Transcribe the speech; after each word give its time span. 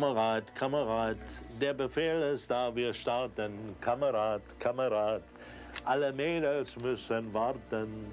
Kamerad, 0.00 0.54
Kamerad, 0.54 1.18
der 1.60 1.74
Befehl 1.74 2.22
ist 2.22 2.50
da, 2.50 2.74
wir 2.74 2.94
starten. 2.94 3.76
Kamerad, 3.82 4.40
Kamerad, 4.58 5.20
alle 5.84 6.10
Mädels 6.10 6.74
müssen 6.76 7.34
warten. 7.34 8.06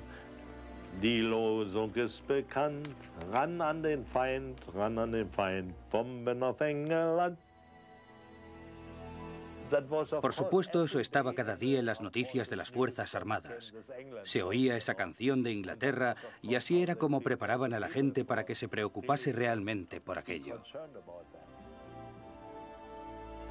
Die 1.01 1.21
Losung 1.21 1.95
ist 1.95 2.27
bekannt, 2.27 2.89
ran 3.31 3.61
an 3.61 3.81
den 3.81 4.05
Feind, 4.07 4.59
ran 4.75 4.97
an 4.97 5.13
den 5.13 5.29
Feind, 5.31 5.73
Bomben 5.89 6.43
auf 6.43 6.59
England. 6.59 7.37
Por 10.21 10.33
supuesto, 10.33 10.83
eso 10.83 10.99
estaba 10.99 11.33
cada 11.33 11.55
día 11.55 11.79
en 11.79 11.85
las 11.85 12.01
noticias 12.01 12.49
de 12.49 12.55
las 12.55 12.69
Fuerzas 12.69 13.15
Armadas. 13.15 13.73
Se 14.23 14.43
oía 14.43 14.77
esa 14.77 14.95
canción 14.95 15.43
de 15.43 15.51
Inglaterra 15.51 16.15
y 16.41 16.55
así 16.55 16.81
era 16.81 16.95
como 16.95 17.21
preparaban 17.21 17.73
a 17.73 17.79
la 17.79 17.89
gente 17.89 18.25
para 18.25 18.45
que 18.45 18.55
se 18.55 18.67
preocupase 18.67 19.31
realmente 19.31 20.01
por 20.01 20.17
aquello. 20.17 20.61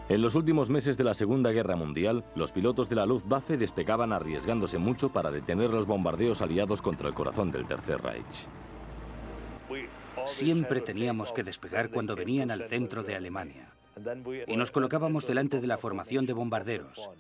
En 0.08 0.22
los 0.22 0.36
últimos 0.36 0.70
meses 0.70 0.96
de 0.96 1.02
la 1.02 1.14
Segunda 1.14 1.50
Guerra 1.50 1.74
Mundial, 1.74 2.24
los 2.36 2.52
pilotos 2.52 2.88
de 2.88 2.94
la 2.94 3.06
Luftwaffe 3.06 3.56
despegaban 3.56 4.12
arriesgándose 4.12 4.78
mucho 4.78 5.08
para 5.08 5.32
detener 5.32 5.70
los 5.70 5.86
bombardeos 5.86 6.40
aliados 6.42 6.80
contra 6.80 7.08
el 7.08 7.14
corazón 7.14 7.50
del 7.50 7.66
Tercer 7.66 8.00
Reich. 8.00 8.46
Siempre 10.24 10.80
teníamos 10.80 11.32
que 11.32 11.42
despegar 11.42 11.90
cuando 11.90 12.14
venían 12.14 12.52
al 12.52 12.68
centro 12.68 13.02
de 13.02 13.16
Alemania 13.16 13.72
y 14.46 14.56
nos 14.56 14.70
colocábamos 14.70 15.26
delante 15.26 15.60
de 15.60 15.66
la 15.66 15.78
formación 15.78 16.26
de 16.26 16.34
bombarderos. 16.34 17.10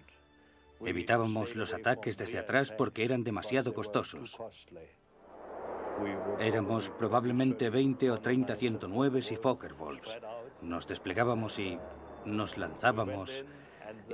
Evitábamos 0.84 1.56
los 1.56 1.72
ataques 1.72 2.18
desde 2.18 2.38
atrás 2.38 2.70
porque 2.70 3.04
eran 3.04 3.24
demasiado 3.24 3.72
costosos. 3.72 4.36
Éramos 6.38 6.90
probablemente 6.90 7.70
20 7.70 8.10
o 8.10 8.20
30 8.20 8.54
109 8.54 9.20
y 9.30 9.36
Focke-Wulfs. 9.36 10.20
Nos 10.60 10.86
desplegábamos 10.86 11.58
y 11.58 11.78
nos 12.26 12.58
lanzábamos 12.58 13.44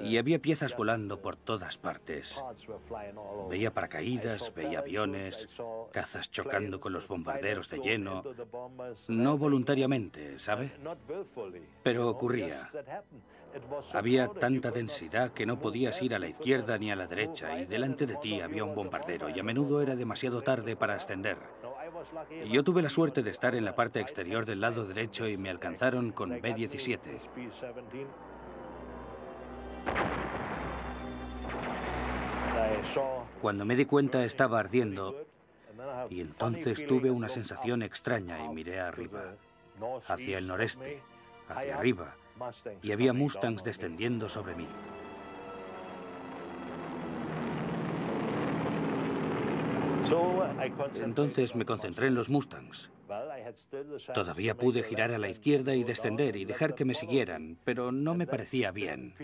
y 0.01 0.17
había 0.17 0.39
piezas 0.39 0.77
volando 0.77 1.21
por 1.21 1.37
todas 1.37 1.77
partes. 1.79 2.43
Veía 3.49 3.73
paracaídas, 3.73 4.53
veía 4.55 4.81
aviones, 4.81 5.49
cazas 5.93 6.31
chocando 6.31 6.81
con 6.81 6.93
los 6.93 7.09
bombarderos 7.09 7.69
de 7.69 7.79
lleno. 7.79 8.23
No 9.09 9.39
voluntariamente, 9.39 10.39
¿sabe? 10.39 10.73
Pero 11.83 12.09
ocurría. 12.09 12.71
Había 13.93 14.29
tanta 14.29 14.71
densidad 14.71 15.33
que 15.33 15.45
no 15.45 15.59
podías 15.59 16.01
ir 16.01 16.15
a 16.15 16.19
la 16.19 16.29
izquierda 16.29 16.79
ni 16.79 16.91
a 16.91 16.97
la 16.97 17.07
derecha 17.07 17.61
y 17.61 17.67
delante 17.67 18.07
de 18.07 18.17
ti 18.17 18.41
había 18.41 18.65
un 18.65 18.75
bombardero 18.75 19.29
y 19.29 19.39
a 19.39 19.43
menudo 19.43 19.83
era 19.83 19.95
demasiado 19.95 20.43
tarde 20.43 20.75
para 20.75 20.95
ascender. 20.95 21.37
Yo 22.51 22.65
tuve 22.65 22.83
la 22.83 22.89
suerte 22.89 23.23
de 23.23 23.31
estar 23.31 23.55
en 23.55 23.65
la 23.65 23.75
parte 23.75 24.01
exterior 24.01 24.47
del 24.47 24.61
lado 24.61 24.87
derecho 24.87 25.29
y 25.29 25.37
me 25.37 25.51
alcanzaron 25.51 26.13
con 26.13 26.31
B-17. 26.41 27.21
Cuando 33.41 33.65
me 33.65 33.77
di 33.77 33.85
cuenta 33.85 34.25
estaba 34.25 34.61
ardiendo 34.61 35.27
y 36.11 36.21
entonces 36.21 36.87
tuve 36.87 37.11
una 37.11 37.29
sensación 37.29 37.83
extraña 37.83 38.45
y 38.45 38.49
miré 38.49 38.81
arriba, 38.81 39.35
hacia 40.07 40.39
el 40.39 40.47
noreste, 40.47 41.01
hacia 41.49 41.77
arriba, 41.77 42.15
y 42.83 42.93
había 42.93 43.13
Mustangs 43.13 43.65
descendiendo 43.65 44.29
sobre 44.29 44.55
mí. 44.55 44.69
Entonces 50.95 51.55
me 51.57 51.65
concentré 51.65 52.09
en 52.09 52.15
los 52.15 52.29
Mustangs. 52.29 52.91
Todavía 54.15 54.57
pude 54.57 54.83
girar 54.83 55.13
a 55.13 55.19
la 55.19 55.29
izquierda 55.29 55.75
y 55.75 55.85
descender 55.85 56.37
y 56.37 56.45
dejar 56.45 56.75
que 56.75 56.85
me 56.85 56.95
siguieran, 56.95 57.59
pero 57.65 57.93
no 57.93 58.15
me 58.15 58.27
parecía 58.27 58.71
bien. 58.71 59.15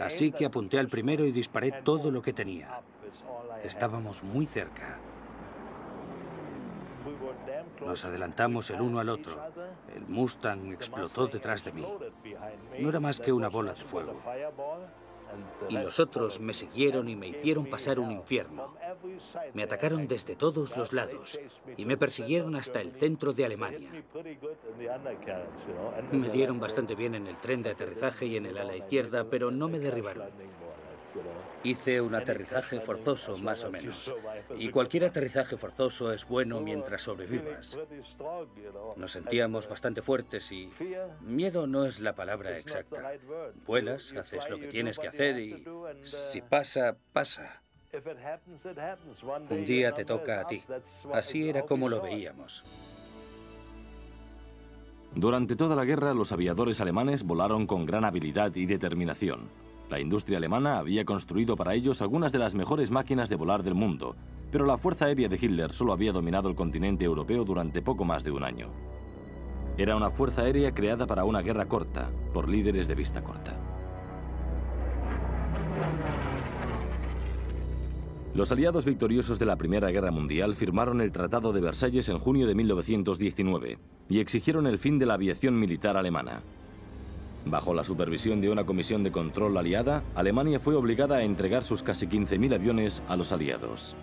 Así 0.00 0.32
que 0.32 0.46
apunté 0.46 0.78
al 0.78 0.88
primero 0.88 1.24
y 1.24 1.32
disparé 1.32 1.72
todo 1.82 2.10
lo 2.10 2.22
que 2.22 2.32
tenía. 2.32 2.80
Estábamos 3.62 4.22
muy 4.22 4.46
cerca. 4.46 4.98
Nos 7.84 8.04
adelantamos 8.04 8.70
el 8.70 8.80
uno 8.80 9.00
al 9.00 9.08
otro. 9.08 9.38
El 9.94 10.06
Mustang 10.06 10.72
explotó 10.72 11.26
detrás 11.26 11.64
de 11.64 11.72
mí. 11.72 11.86
No 12.78 12.88
era 12.88 13.00
más 13.00 13.20
que 13.20 13.32
una 13.32 13.48
bola 13.48 13.74
de 13.74 13.84
fuego. 13.84 14.20
Y 15.68 15.74
los 15.74 15.98
otros 16.00 16.40
me 16.40 16.54
siguieron 16.54 17.08
y 17.08 17.16
me 17.16 17.28
hicieron 17.28 17.66
pasar 17.66 17.98
un 17.98 18.12
infierno. 18.12 18.74
Me 19.54 19.62
atacaron 19.62 20.06
desde 20.06 20.36
todos 20.36 20.76
los 20.76 20.92
lados 20.92 21.38
y 21.76 21.84
me 21.84 21.96
persiguieron 21.96 22.54
hasta 22.56 22.80
el 22.80 22.92
centro 22.92 23.32
de 23.32 23.44
Alemania. 23.44 23.90
Me 26.12 26.28
dieron 26.28 26.60
bastante 26.60 26.94
bien 26.94 27.14
en 27.14 27.26
el 27.26 27.36
tren 27.38 27.62
de 27.62 27.70
aterrizaje 27.70 28.26
y 28.26 28.36
en 28.36 28.46
el 28.46 28.58
ala 28.58 28.76
izquierda, 28.76 29.24
pero 29.24 29.50
no 29.50 29.68
me 29.68 29.78
derribaron. 29.78 30.28
Hice 31.62 32.00
un 32.00 32.14
aterrizaje 32.14 32.80
forzoso, 32.80 33.38
más 33.38 33.64
o 33.64 33.70
menos. 33.70 34.14
Y 34.56 34.68
cualquier 34.68 35.06
aterrizaje 35.06 35.56
forzoso 35.56 36.12
es 36.12 36.26
bueno 36.26 36.60
mientras 36.60 37.02
sobrevivas. 37.02 37.78
Nos 38.96 39.12
sentíamos 39.12 39.68
bastante 39.68 40.02
fuertes 40.02 40.52
y 40.52 40.70
miedo 41.22 41.66
no 41.66 41.86
es 41.86 42.00
la 42.00 42.14
palabra 42.14 42.58
exacta. 42.58 43.12
Vuelas, 43.66 44.12
haces 44.12 44.48
lo 44.50 44.58
que 44.58 44.66
tienes 44.66 44.98
que 44.98 45.08
hacer 45.08 45.38
y 45.38 45.64
si 46.02 46.42
pasa, 46.42 46.96
pasa. 47.12 47.62
Un 49.50 49.64
día 49.64 49.92
te 49.92 50.04
toca 50.04 50.40
a 50.40 50.46
ti. 50.46 50.62
Así 51.12 51.48
era 51.48 51.62
como 51.62 51.88
lo 51.88 52.02
veíamos. 52.02 52.64
Durante 55.14 55.54
toda 55.54 55.76
la 55.76 55.84
guerra, 55.84 56.12
los 56.12 56.32
aviadores 56.32 56.80
alemanes 56.80 57.22
volaron 57.22 57.68
con 57.68 57.86
gran 57.86 58.04
habilidad 58.04 58.54
y 58.56 58.66
determinación. 58.66 59.48
La 59.90 60.00
industria 60.00 60.38
alemana 60.38 60.78
había 60.78 61.04
construido 61.04 61.56
para 61.56 61.74
ellos 61.74 62.02
algunas 62.02 62.32
de 62.32 62.38
las 62.38 62.54
mejores 62.54 62.90
máquinas 62.90 63.28
de 63.28 63.36
volar 63.36 63.62
del 63.62 63.74
mundo, 63.74 64.16
pero 64.50 64.66
la 64.66 64.78
Fuerza 64.78 65.06
Aérea 65.06 65.28
de 65.28 65.36
Hitler 65.36 65.72
solo 65.72 65.92
había 65.92 66.12
dominado 66.12 66.48
el 66.48 66.54
continente 66.54 67.04
europeo 67.04 67.44
durante 67.44 67.82
poco 67.82 68.04
más 68.04 68.24
de 68.24 68.30
un 68.30 68.44
año. 68.44 68.68
Era 69.76 69.96
una 69.96 70.10
fuerza 70.10 70.42
aérea 70.42 70.72
creada 70.72 71.04
para 71.04 71.24
una 71.24 71.42
guerra 71.42 71.66
corta, 71.66 72.08
por 72.32 72.48
líderes 72.48 72.86
de 72.86 72.94
vista 72.94 73.22
corta. 73.22 73.56
Los 78.34 78.52
aliados 78.52 78.84
victoriosos 78.84 79.38
de 79.38 79.46
la 79.46 79.56
Primera 79.56 79.90
Guerra 79.90 80.12
Mundial 80.12 80.54
firmaron 80.54 81.00
el 81.00 81.10
Tratado 81.10 81.52
de 81.52 81.60
Versalles 81.60 82.08
en 82.08 82.18
junio 82.18 82.46
de 82.46 82.54
1919 82.54 83.78
y 84.08 84.20
exigieron 84.20 84.66
el 84.68 84.78
fin 84.78 84.98
de 84.98 85.06
la 85.06 85.14
aviación 85.14 85.58
militar 85.58 85.96
alemana. 85.96 86.42
Bajo 87.46 87.74
la 87.74 87.84
supervisión 87.84 88.40
de 88.40 88.48
una 88.48 88.64
comisión 88.64 89.02
de 89.02 89.12
control 89.12 89.56
aliada, 89.58 90.02
Alemania 90.14 90.58
fue 90.58 90.74
obligada 90.74 91.16
a 91.16 91.22
entregar 91.22 91.62
sus 91.62 91.82
casi 91.82 92.06
15.000 92.06 92.54
aviones 92.54 93.02
a 93.06 93.16
los 93.16 93.32
aliados. 93.32 93.94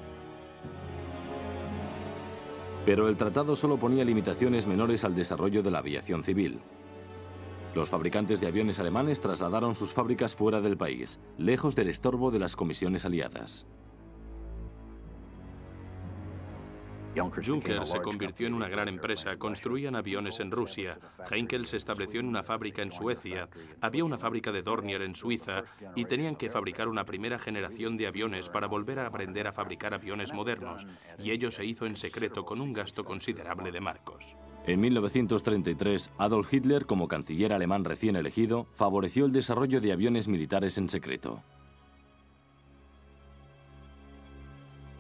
Pero 2.86 3.08
el 3.08 3.18
tratado 3.18 3.56
solo 3.56 3.78
ponía 3.78 4.06
limitaciones 4.06 4.68
menores 4.68 5.04
al 5.04 5.16
desarrollo 5.16 5.64
de 5.64 5.72
la 5.72 5.80
aviación 5.80 6.24
civil. 6.24 6.60
Los 7.74 7.90
fabricantes 7.90 8.42
de 8.42 8.48
aviones 8.48 8.80
alemanes 8.80 9.22
trasladaron 9.22 9.76
sus 9.76 9.94
fábricas 9.94 10.36
fuera 10.36 10.62
del 10.62 10.78
país, 10.78 11.20
lejos 11.38 11.76
del 11.76 11.90
estorbo 11.90 12.30
de 12.30 12.40
las 12.40 12.56
comisiones 12.56 13.06
aliadas. 13.06 13.66
Juncker 17.16 17.86
se 17.86 18.02
convirtió 18.02 18.48
en 18.48 18.54
una 18.54 18.70
gran 18.70 18.88
empresa, 18.88 19.36
construían 19.38 19.96
aviones 19.96 20.40
en 20.40 20.50
Rusia, 20.50 20.98
Heinkel 21.30 21.66
se 21.66 21.78
estableció 21.78 22.20
en 22.20 22.28
una 22.28 22.44
fábrica 22.44 22.82
en 22.82 22.92
Suecia, 22.92 23.50
había 23.82 24.06
una 24.06 24.18
fábrica 24.18 24.52
de 24.52 24.62
Dornier 24.62 25.02
en 25.02 25.16
Suiza 25.16 25.64
y 25.96 26.06
tenían 26.06 26.36
que 26.36 26.50
fabricar 26.50 26.88
una 26.88 27.04
primera 27.04 27.38
generación 27.38 27.98
de 27.98 28.08
aviones 28.08 28.50
para 28.50 28.68
volver 28.68 29.00
a 29.00 29.08
aprender 29.08 29.48
a 29.48 29.52
fabricar 29.52 29.94
aviones 29.94 30.34
modernos, 30.34 30.88
y 31.20 31.32
ello 31.32 31.52
se 31.52 31.66
hizo 31.66 31.86
en 31.86 31.98
secreto 31.98 32.46
con 32.46 32.62
un 32.62 32.74
gasto 32.74 33.04
considerable 33.04 33.72
de 33.72 33.82
marcos. 33.82 34.36
En 34.66 34.80
1933, 34.80 36.12
Adolf 36.18 36.54
Hitler, 36.54 36.86
como 36.86 37.08
canciller 37.08 37.52
alemán 37.52 37.84
recién 37.84 38.16
elegido, 38.16 38.68
favoreció 38.76 39.26
el 39.26 39.32
desarrollo 39.32 39.82
de 39.82 39.92
aviones 39.92 40.28
militares 40.28 40.78
en 40.78 40.88
secreto. 40.88 41.42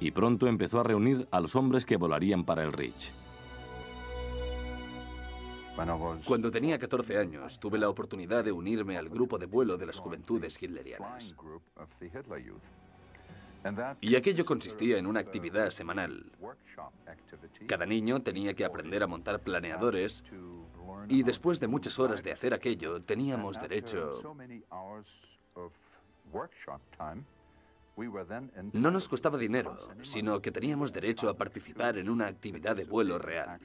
Y 0.01 0.11
pronto 0.11 0.47
empezó 0.47 0.79
a 0.79 0.83
reunir 0.83 1.27
a 1.31 1.39
los 1.39 1.55
hombres 1.55 1.85
que 1.85 1.95
volarían 1.95 2.43
para 2.43 2.63
el 2.63 2.73
Reich. 2.73 3.13
Cuando 6.25 6.51
tenía 6.51 6.77
14 6.77 7.17
años, 7.17 7.59
tuve 7.59 7.77
la 7.77 7.87
oportunidad 7.87 8.43
de 8.43 8.51
unirme 8.51 8.97
al 8.97 9.09
grupo 9.09 9.37
de 9.37 9.45
vuelo 9.45 9.77
de 9.77 9.85
las 9.85 9.99
juventudes 9.99 10.61
hitlerianas. 10.61 11.35
Y 14.01 14.15
aquello 14.15 14.43
consistía 14.43 14.97
en 14.97 15.05
una 15.05 15.19
actividad 15.19 15.69
semanal. 15.69 16.31
Cada 17.67 17.85
niño 17.85 18.21
tenía 18.21 18.55
que 18.55 18.65
aprender 18.65 19.03
a 19.03 19.07
montar 19.07 19.39
planeadores 19.39 20.23
y 21.07 21.21
después 21.23 21.59
de 21.59 21.67
muchas 21.67 21.99
horas 21.99 22.23
de 22.23 22.31
hacer 22.31 22.53
aquello, 22.53 22.99
teníamos 22.99 23.61
derecho 23.61 24.21
no 28.73 28.91
nos 28.91 29.07
costaba 29.09 29.37
dinero, 29.37 29.77
sino 30.01 30.41
que 30.41 30.51
teníamos 30.51 30.93
derecho 30.93 31.29
a 31.29 31.35
participar 31.35 31.97
en 31.97 32.09
una 32.09 32.27
actividad 32.27 32.75
de 32.75 32.85
vuelo 32.85 33.17
real. 33.19 33.59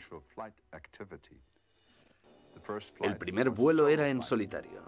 El 3.00 3.16
primer 3.16 3.50
vuelo 3.50 3.88
era 3.88 4.08
en 4.08 4.22
solitario. 4.22 4.82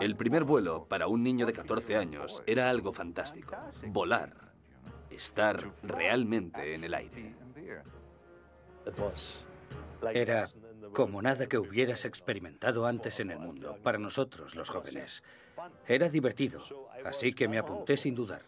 El 0.00 0.16
primer 0.16 0.44
vuelo 0.44 0.86
para 0.86 1.08
un 1.08 1.22
niño 1.22 1.46
de 1.46 1.52
14 1.52 1.96
años 1.96 2.42
era 2.46 2.70
algo 2.70 2.92
fantástico. 2.92 3.56
Volar. 3.88 4.52
Estar 5.10 5.72
realmente 5.82 6.74
en 6.74 6.84
el 6.84 6.94
aire. 6.94 7.34
Era 10.14 10.48
como 10.92 11.22
nada 11.22 11.46
que 11.46 11.58
hubieras 11.58 12.04
experimentado 12.04 12.86
antes 12.86 13.20
en 13.20 13.30
el 13.30 13.38
mundo, 13.38 13.78
para 13.82 13.98
nosotros 13.98 14.54
los 14.54 14.68
jóvenes. 14.68 15.22
Era 15.86 16.08
divertido, 16.08 16.60
así 17.04 17.32
que 17.32 17.48
me 17.48 17.58
apunté 17.58 17.96
sin 17.96 18.14
dudar. 18.14 18.42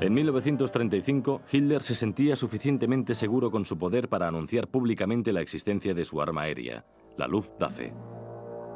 En 0.00 0.14
1935, 0.14 1.42
Hitler 1.52 1.82
se 1.82 1.94
sentía 1.94 2.34
suficientemente 2.34 3.14
seguro 3.14 3.52
con 3.52 3.64
su 3.64 3.78
poder 3.78 4.08
para 4.08 4.26
anunciar 4.26 4.66
públicamente 4.66 5.32
la 5.32 5.40
existencia 5.40 5.94
de 5.94 6.04
su 6.04 6.20
arma 6.20 6.42
aérea, 6.42 6.84
la 7.16 7.28
Luftwaffe. 7.28 7.92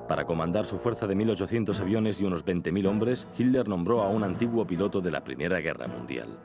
Para 0.09 0.25
comandar 0.25 0.67
su 0.67 0.79
fuerza 0.79 1.09
de 1.09 1.17
1.800 1.17 1.81
aviones 1.81 2.21
y 2.21 2.25
unos 2.25 2.45
20.000 2.45 2.87
hombres, 2.87 3.27
Hitler 3.37 3.67
nombró 3.67 4.03
a 4.03 4.09
un 4.09 4.23
antiguo 4.23 4.65
piloto 4.67 5.01
de 5.01 5.11
la 5.11 5.25
Primera 5.25 5.59
Guerra 5.59 5.89
Mundial. 5.89 6.39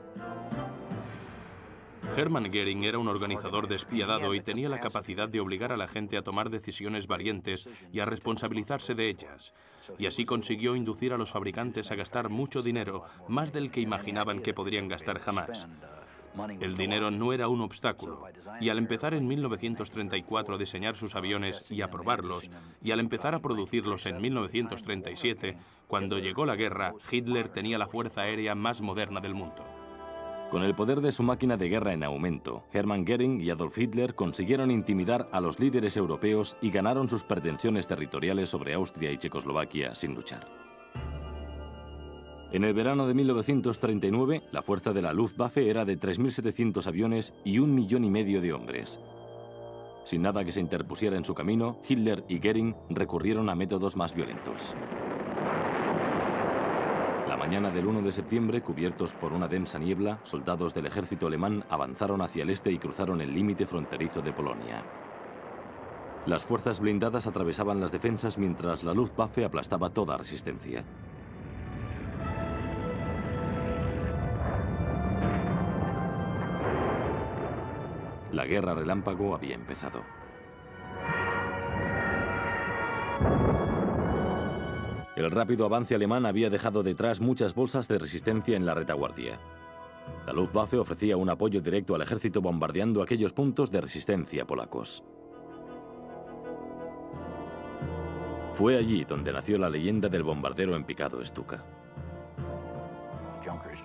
Hermann 2.16 2.50
Goering 2.50 2.84
era 2.84 2.98
un 2.98 3.08
organizador 3.08 3.68
despiadado 3.68 4.34
y 4.34 4.40
tenía 4.40 4.68
la 4.68 4.80
capacidad 4.80 5.28
de 5.28 5.40
obligar 5.40 5.72
a 5.72 5.76
la 5.76 5.88
gente 5.88 6.16
a 6.16 6.22
tomar 6.22 6.50
decisiones 6.50 7.06
valientes 7.06 7.68
y 7.92 8.00
a 8.00 8.04
responsabilizarse 8.04 8.94
de 8.94 9.08
ellas. 9.08 9.52
Y 9.98 10.06
así 10.06 10.24
consiguió 10.24 10.76
inducir 10.76 11.12
a 11.12 11.18
los 11.18 11.30
fabricantes 11.30 11.90
a 11.90 11.94
gastar 11.94 12.28
mucho 12.28 12.62
dinero, 12.62 13.04
más 13.28 13.52
del 13.52 13.70
que 13.70 13.80
imaginaban 13.80 14.40
que 14.40 14.54
podrían 14.54 14.88
gastar 14.88 15.18
jamás. 15.18 15.66
El 16.60 16.76
dinero 16.76 17.10
no 17.10 17.32
era 17.32 17.48
un 17.48 17.60
obstáculo, 17.60 18.24
y 18.60 18.70
al 18.70 18.78
empezar 18.78 19.12
en 19.12 19.26
1934 19.26 20.54
a 20.54 20.58
diseñar 20.58 20.96
sus 20.96 21.14
aviones 21.14 21.64
y 21.70 21.82
a 21.82 21.90
probarlos, 21.90 22.48
y 22.82 22.90
al 22.90 23.00
empezar 23.00 23.34
a 23.34 23.40
producirlos 23.40 24.06
en 24.06 24.20
1937, 24.20 25.58
cuando 25.88 26.18
llegó 26.18 26.46
la 26.46 26.56
guerra, 26.56 26.94
Hitler 27.10 27.48
tenía 27.48 27.76
la 27.76 27.86
fuerza 27.86 28.22
aérea 28.22 28.54
más 28.54 28.80
moderna 28.80 29.20
del 29.20 29.34
mundo. 29.34 29.81
Con 30.52 30.64
el 30.64 30.74
poder 30.74 31.00
de 31.00 31.12
su 31.12 31.22
máquina 31.22 31.56
de 31.56 31.70
guerra 31.70 31.94
en 31.94 32.02
aumento, 32.02 32.64
Hermann 32.74 33.06
Goering 33.06 33.40
y 33.40 33.48
Adolf 33.48 33.78
Hitler 33.78 34.14
consiguieron 34.14 34.70
intimidar 34.70 35.26
a 35.32 35.40
los 35.40 35.58
líderes 35.58 35.96
europeos 35.96 36.58
y 36.60 36.70
ganaron 36.70 37.08
sus 37.08 37.24
pretensiones 37.24 37.86
territoriales 37.86 38.50
sobre 38.50 38.74
Austria 38.74 39.10
y 39.10 39.16
Checoslovaquia 39.16 39.94
sin 39.94 40.14
luchar. 40.14 40.46
En 42.52 42.64
el 42.64 42.74
verano 42.74 43.06
de 43.06 43.14
1939, 43.14 44.42
la 44.52 44.60
fuerza 44.60 44.92
de 44.92 45.00
la 45.00 45.14
Luftwaffe 45.14 45.70
era 45.70 45.86
de 45.86 45.98
3.700 45.98 46.86
aviones 46.86 47.32
y 47.46 47.58
un 47.58 47.74
millón 47.74 48.04
y 48.04 48.10
medio 48.10 48.42
de 48.42 48.52
hombres. 48.52 49.00
Sin 50.04 50.20
nada 50.20 50.44
que 50.44 50.52
se 50.52 50.60
interpusiera 50.60 51.16
en 51.16 51.24
su 51.24 51.32
camino, 51.32 51.78
Hitler 51.88 52.26
y 52.28 52.40
Goering 52.40 52.76
recurrieron 52.90 53.48
a 53.48 53.54
métodos 53.54 53.96
más 53.96 54.14
violentos. 54.14 54.74
Mañana 57.42 57.72
del 57.72 57.88
1 57.88 58.02
de 58.02 58.12
septiembre, 58.12 58.62
cubiertos 58.62 59.14
por 59.14 59.32
una 59.32 59.48
densa 59.48 59.76
niebla, 59.76 60.20
soldados 60.22 60.74
del 60.74 60.86
ejército 60.86 61.26
alemán 61.26 61.64
avanzaron 61.68 62.22
hacia 62.22 62.44
el 62.44 62.50
este 62.50 62.70
y 62.70 62.78
cruzaron 62.78 63.20
el 63.20 63.34
límite 63.34 63.66
fronterizo 63.66 64.22
de 64.22 64.32
Polonia. 64.32 64.84
Las 66.24 66.44
fuerzas 66.44 66.78
blindadas 66.78 67.26
atravesaban 67.26 67.80
las 67.80 67.90
defensas 67.90 68.38
mientras 68.38 68.84
la 68.84 68.94
Luftwaffe 68.94 69.44
aplastaba 69.44 69.90
toda 69.90 70.16
resistencia. 70.16 70.84
La 78.30 78.44
guerra 78.44 78.74
relámpago 78.74 79.34
había 79.34 79.56
empezado. 79.56 80.04
El 85.16 85.30
rápido 85.30 85.66
avance 85.66 85.94
alemán 85.94 86.24
había 86.24 86.48
dejado 86.48 86.82
detrás 86.82 87.20
muchas 87.20 87.54
bolsas 87.54 87.86
de 87.86 87.98
resistencia 87.98 88.56
en 88.56 88.64
la 88.64 88.74
retaguardia. 88.74 89.38
La 90.26 90.32
Luftwaffe 90.32 90.78
ofrecía 90.78 91.16
un 91.16 91.28
apoyo 91.28 91.60
directo 91.60 91.94
al 91.94 92.02
ejército 92.02 92.40
bombardeando 92.40 93.02
aquellos 93.02 93.32
puntos 93.32 93.70
de 93.70 93.80
resistencia 93.80 94.46
polacos. 94.46 95.04
Fue 98.54 98.76
allí 98.76 99.04
donde 99.04 99.32
nació 99.32 99.58
la 99.58 99.70
leyenda 99.70 100.08
del 100.08 100.22
bombardero 100.22 100.76
en 100.76 100.84
picado 100.84 101.24
Stuka. 101.24 101.64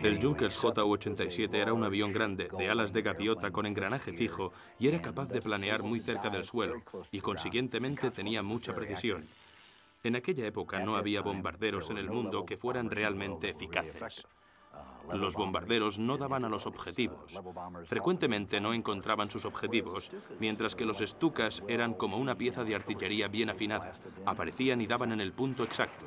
El 0.01 0.21
Junkers 0.21 0.56
Ju-87 0.57 1.53
era 1.56 1.74
un 1.74 1.83
avión 1.83 2.13
grande, 2.13 2.50
de 2.57 2.69
alas 2.69 2.94
de 2.94 3.01
gaviota 3.01 3.51
con 3.51 3.65
engranaje 3.65 4.13
fijo 4.13 4.53
y 4.79 4.88
era 4.88 5.01
capaz 5.01 5.27
de 5.27 5.41
planear 5.41 5.81
muy 5.81 6.00
cerca 6.00 6.29
del 6.29 6.44
suelo 6.44 6.75
y 7.12 7.19
consiguientemente 7.19 8.12
tenía 8.12 8.44
mucha 8.44 8.75
precisión. 8.75 9.24
En 10.03 10.15
aquella 10.15 10.45
época 10.45 10.79
no 10.79 10.95
había 10.95 11.21
bombarderos 11.21 11.89
en 11.89 11.97
el 11.97 12.09
mundo 12.09 12.45
que 12.45 12.57
fueran 12.57 12.89
realmente 12.89 13.49
eficaces. 13.49 14.25
Los 15.13 15.35
bombarderos 15.35 15.97
no 15.99 16.17
daban 16.17 16.44
a 16.45 16.49
los 16.49 16.65
objetivos. 16.65 17.39
Frecuentemente 17.85 18.59
no 18.59 18.73
encontraban 18.73 19.31
sus 19.31 19.45
objetivos, 19.45 20.12
mientras 20.39 20.75
que 20.75 20.86
los 20.86 21.00
Stukas 21.00 21.63
eran 21.67 21.93
como 21.93 22.17
una 22.17 22.36
pieza 22.36 22.63
de 22.63 22.75
artillería 22.75 23.27
bien 23.27 23.50
afinada. 23.50 23.93
Aparecían 24.25 24.81
y 24.81 24.88
daban 24.88 25.13
en 25.13 25.22
el 25.22 25.31
punto 25.31 25.63
exacto. 25.63 26.05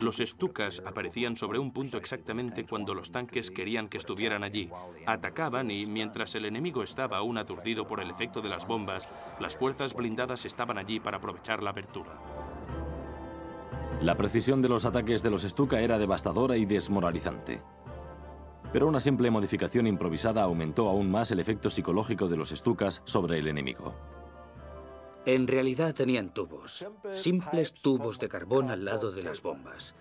Los 0.00 0.16
Stukas 0.16 0.82
aparecían 0.86 1.36
sobre 1.36 1.58
un 1.58 1.72
punto 1.72 1.96
exactamente 1.96 2.66
cuando 2.66 2.94
los 2.94 3.10
tanques 3.10 3.50
querían 3.50 3.88
que 3.88 3.98
estuvieran 3.98 4.44
allí. 4.44 4.70
Atacaban 5.06 5.70
y, 5.70 5.86
mientras 5.86 6.34
el 6.34 6.44
enemigo 6.44 6.82
estaba 6.82 7.18
aún 7.18 7.38
aturdido 7.38 7.86
por 7.86 8.00
el 8.00 8.10
efecto 8.10 8.40
de 8.40 8.48
las 8.48 8.66
bombas, 8.66 9.08
las 9.40 9.56
fuerzas 9.56 9.94
blindadas 9.94 10.44
estaban 10.44 10.78
allí 10.78 11.00
para 11.00 11.16
aprovechar 11.16 11.62
la 11.62 11.70
abertura. 11.70 12.12
La 14.00 14.16
precisión 14.16 14.62
de 14.62 14.68
los 14.68 14.84
ataques 14.84 15.22
de 15.22 15.30
los 15.30 15.42
Stuka 15.42 15.80
era 15.80 15.98
devastadora 15.98 16.56
y 16.56 16.66
desmoralizante. 16.66 17.60
Pero 18.72 18.86
una 18.86 19.00
simple 19.00 19.30
modificación 19.30 19.86
improvisada 19.86 20.42
aumentó 20.42 20.88
aún 20.88 21.10
más 21.10 21.30
el 21.30 21.40
efecto 21.40 21.70
psicológico 21.70 22.28
de 22.28 22.36
los 22.36 22.50
Stukas 22.50 23.02
sobre 23.06 23.38
el 23.38 23.48
enemigo. 23.48 23.94
En 25.28 25.46
realidad 25.46 25.94
tenían 25.94 26.32
tubos, 26.32 26.86
simples 27.12 27.74
tubos 27.74 28.18
de 28.18 28.30
carbón 28.30 28.70
al 28.70 28.86
lado 28.86 29.12
de 29.12 29.22
las 29.22 29.42
bombas. 29.42 29.94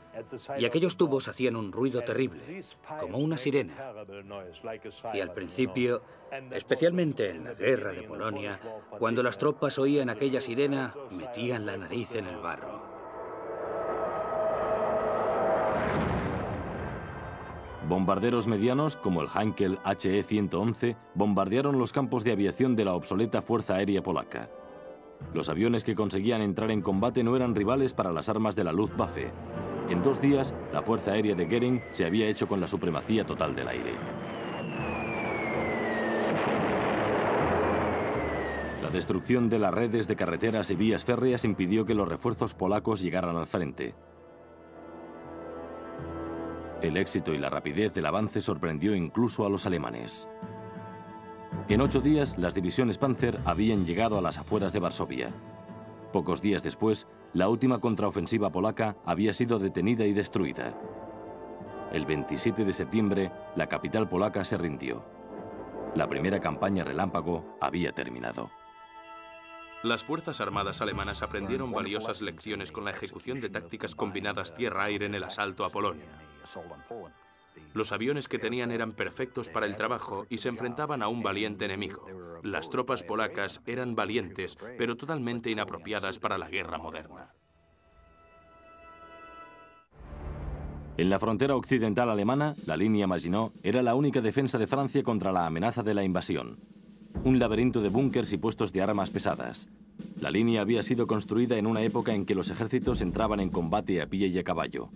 Y 0.57 0.63
aquellos 0.63 0.95
tubos 0.95 1.27
hacían 1.27 1.57
un 1.57 1.73
ruido 1.73 2.01
terrible, 2.01 2.63
como 3.01 3.17
una 3.17 3.37
sirena. 3.37 3.91
Y 5.13 5.19
al 5.19 5.33
principio, 5.33 6.01
especialmente 6.51 7.29
en 7.29 7.43
la 7.43 7.55
guerra 7.55 7.91
de 7.91 8.03
Polonia, 8.03 8.57
cuando 8.97 9.21
las 9.21 9.37
tropas 9.37 9.77
oían 9.79 10.09
aquella 10.09 10.39
sirena, 10.39 10.95
metían 11.11 11.65
la 11.65 11.75
nariz 11.75 12.15
en 12.15 12.27
el 12.27 12.37
barro. 12.37 12.81
Bombarderos 17.89 18.47
medianos, 18.47 18.95
como 18.95 19.21
el 19.21 19.27
Heinkel 19.27 19.77
HE-111, 19.83 20.95
bombardearon 21.15 21.77
los 21.77 21.91
campos 21.91 22.23
de 22.23 22.31
aviación 22.31 22.77
de 22.77 22.85
la 22.85 22.93
obsoleta 22.93 23.41
Fuerza 23.41 23.75
Aérea 23.75 24.01
Polaca. 24.01 24.49
Los 25.33 25.49
aviones 25.49 25.83
que 25.83 25.95
conseguían 25.95 26.41
entrar 26.41 26.71
en 26.71 26.81
combate 26.81 27.23
no 27.23 27.35
eran 27.35 27.55
rivales 27.55 27.93
para 27.93 28.11
las 28.11 28.29
armas 28.29 28.55
de 28.55 28.63
la 28.63 28.71
Luftwaffe. 28.71 29.31
En 29.89 30.01
dos 30.01 30.19
días, 30.19 30.53
la 30.73 30.81
Fuerza 30.81 31.11
Aérea 31.11 31.35
de 31.35 31.45
Goering 31.45 31.81
se 31.91 32.05
había 32.05 32.27
hecho 32.27 32.47
con 32.47 32.59
la 32.59 32.67
supremacía 32.67 33.25
total 33.25 33.55
del 33.55 33.67
aire. 33.67 33.93
La 38.81 38.89
destrucción 38.89 39.49
de 39.49 39.59
las 39.59 39.73
redes 39.73 40.07
de 40.07 40.15
carreteras 40.15 40.71
y 40.71 40.75
vías 40.75 41.03
férreas 41.03 41.45
impidió 41.45 41.85
que 41.85 41.93
los 41.93 42.07
refuerzos 42.07 42.53
polacos 42.53 43.01
llegaran 43.01 43.35
al 43.35 43.45
frente. 43.45 43.95
El 46.81 46.95
éxito 46.95 47.33
y 47.33 47.37
la 47.37 47.49
rapidez 47.49 47.91
del 47.93 48.05
avance 48.05 48.39
sorprendió 48.39 48.95
incluso 48.95 49.45
a 49.45 49.49
los 49.49 49.65
alemanes. 49.65 50.29
En 51.69 51.81
ocho 51.81 51.99
días, 51.99 52.37
las 52.37 52.55
divisiones 52.55 52.97
Panzer 52.97 53.41
habían 53.43 53.85
llegado 53.85 54.17
a 54.17 54.21
las 54.21 54.37
afueras 54.37 54.71
de 54.71 54.79
Varsovia. 54.79 55.33
Pocos 56.13 56.41
días 56.41 56.63
después, 56.63 57.07
la 57.33 57.49
última 57.49 57.79
contraofensiva 57.79 58.49
polaca 58.49 58.95
había 59.05 59.33
sido 59.33 59.59
detenida 59.59 60.05
y 60.05 60.13
destruida. 60.13 60.73
El 61.91 62.05
27 62.05 62.63
de 62.63 62.71
septiembre, 62.71 63.31
la 63.57 63.67
capital 63.67 64.07
polaca 64.07 64.45
se 64.45 64.57
rindió. 64.57 65.03
La 65.93 66.07
primera 66.07 66.39
campaña 66.39 66.85
relámpago 66.85 67.57
había 67.59 67.91
terminado. 67.91 68.49
Las 69.83 70.05
Fuerzas 70.05 70.39
Armadas 70.39 70.79
alemanas 70.79 71.21
aprendieron 71.21 71.73
valiosas 71.73 72.21
lecciones 72.21 72.71
con 72.71 72.85
la 72.85 72.91
ejecución 72.91 73.41
de 73.41 73.49
tácticas 73.49 73.93
combinadas 73.93 74.55
tierra-aire 74.55 75.05
en 75.05 75.15
el 75.15 75.23
asalto 75.25 75.65
a 75.65 75.69
Polonia. 75.69 76.05
Los 77.73 77.91
aviones 77.91 78.27
que 78.27 78.39
tenían 78.39 78.71
eran 78.71 78.93
perfectos 78.93 79.49
para 79.49 79.65
el 79.65 79.75
trabajo 79.75 80.25
y 80.29 80.39
se 80.39 80.49
enfrentaban 80.49 81.01
a 81.01 81.07
un 81.07 81.23
valiente 81.23 81.65
enemigo. 81.65 82.05
Las 82.43 82.69
tropas 82.69 83.03
polacas 83.03 83.61
eran 83.65 83.95
valientes, 83.95 84.57
pero 84.77 84.97
totalmente 84.97 85.49
inapropiadas 85.49 86.19
para 86.19 86.37
la 86.37 86.49
guerra 86.49 86.77
moderna. 86.77 87.33
En 90.97 91.11
la 91.11 91.19
frontera 91.19 91.55
occidental 91.55 92.09
alemana, 92.09 92.55
la 92.65 92.75
línea 92.75 93.05
Maginot 93.05 93.53
era 93.61 93.83
la 93.83 93.93
única 93.93 94.19
defensa 94.19 94.57
de 94.57 94.65
Francia 94.65 95.03
contra 95.03 95.31
la 95.31 95.45
amenaza 95.45 95.83
de 95.83 95.93
la 95.93 96.03
invasión. 96.03 96.57
Un 97.23 97.37
laberinto 97.37 97.81
de 97.81 97.89
búnkers 97.89 98.33
y 98.33 98.37
puestos 98.37 98.73
de 98.73 98.81
armas 98.81 99.11
pesadas. 99.11 99.67
La 100.19 100.31
línea 100.31 100.61
había 100.61 100.81
sido 100.81 101.05
construida 101.05 101.57
en 101.57 101.67
una 101.67 101.83
época 101.83 102.15
en 102.15 102.25
que 102.25 102.33
los 102.33 102.49
ejércitos 102.49 103.01
entraban 103.01 103.39
en 103.39 103.49
combate 103.49 104.01
a 104.01 104.07
pie 104.07 104.27
y 104.27 104.39
a 104.39 104.43
caballo. 104.43 104.89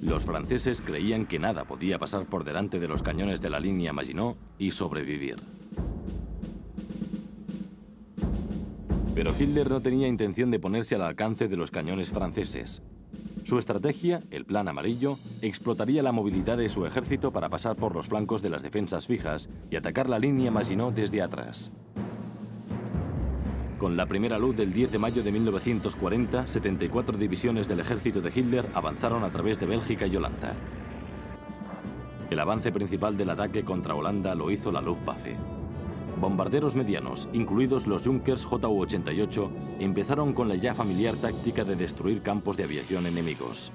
Los 0.00 0.24
franceses 0.24 0.80
creían 0.80 1.26
que 1.26 1.38
nada 1.38 1.64
podía 1.64 1.98
pasar 1.98 2.24
por 2.24 2.44
delante 2.44 2.80
de 2.80 2.88
los 2.88 3.02
cañones 3.02 3.40
de 3.40 3.50
la 3.50 3.60
línea 3.60 3.92
Maginot 3.92 4.36
y 4.58 4.70
sobrevivir. 4.70 5.36
Pero 9.14 9.32
Hitler 9.38 9.68
no 9.68 9.82
tenía 9.82 10.08
intención 10.08 10.50
de 10.50 10.58
ponerse 10.58 10.94
al 10.94 11.02
alcance 11.02 11.48
de 11.48 11.56
los 11.56 11.70
cañones 11.70 12.08
franceses. 12.10 12.82
Su 13.44 13.58
estrategia, 13.58 14.22
el 14.30 14.46
Plan 14.46 14.68
Amarillo, 14.68 15.18
explotaría 15.42 16.02
la 16.02 16.12
movilidad 16.12 16.56
de 16.56 16.68
su 16.68 16.86
ejército 16.86 17.30
para 17.30 17.50
pasar 17.50 17.76
por 17.76 17.94
los 17.94 18.06
flancos 18.06 18.40
de 18.40 18.50
las 18.50 18.62
defensas 18.62 19.06
fijas 19.06 19.50
y 19.70 19.76
atacar 19.76 20.08
la 20.08 20.18
línea 20.18 20.50
Maginot 20.50 20.94
desde 20.94 21.20
atrás. 21.20 21.72
Con 23.80 23.96
la 23.96 24.04
primera 24.04 24.38
luz 24.38 24.54
del 24.56 24.74
10 24.74 24.92
de 24.92 24.98
mayo 24.98 25.22
de 25.22 25.32
1940, 25.32 26.46
74 26.46 27.16
divisiones 27.16 27.66
del 27.66 27.80
ejército 27.80 28.20
de 28.20 28.28
Hitler 28.28 28.66
avanzaron 28.74 29.24
a 29.24 29.30
través 29.30 29.58
de 29.58 29.64
Bélgica 29.64 30.06
y 30.06 30.14
Holanda. 30.14 30.52
El 32.28 32.38
avance 32.40 32.72
principal 32.72 33.16
del 33.16 33.30
ataque 33.30 33.64
contra 33.64 33.94
Holanda 33.94 34.34
lo 34.34 34.50
hizo 34.50 34.70
la 34.70 34.82
Luftwaffe. 34.82 35.34
Bombarderos 36.20 36.74
medianos, 36.74 37.26
incluidos 37.32 37.86
los 37.86 38.06
Junkers 38.06 38.44
Ju-88, 38.44 39.48
empezaron 39.78 40.34
con 40.34 40.50
la 40.50 40.56
ya 40.56 40.74
familiar 40.74 41.16
táctica 41.16 41.64
de 41.64 41.74
destruir 41.74 42.20
campos 42.20 42.58
de 42.58 42.64
aviación 42.64 43.06
enemigos. 43.06 43.72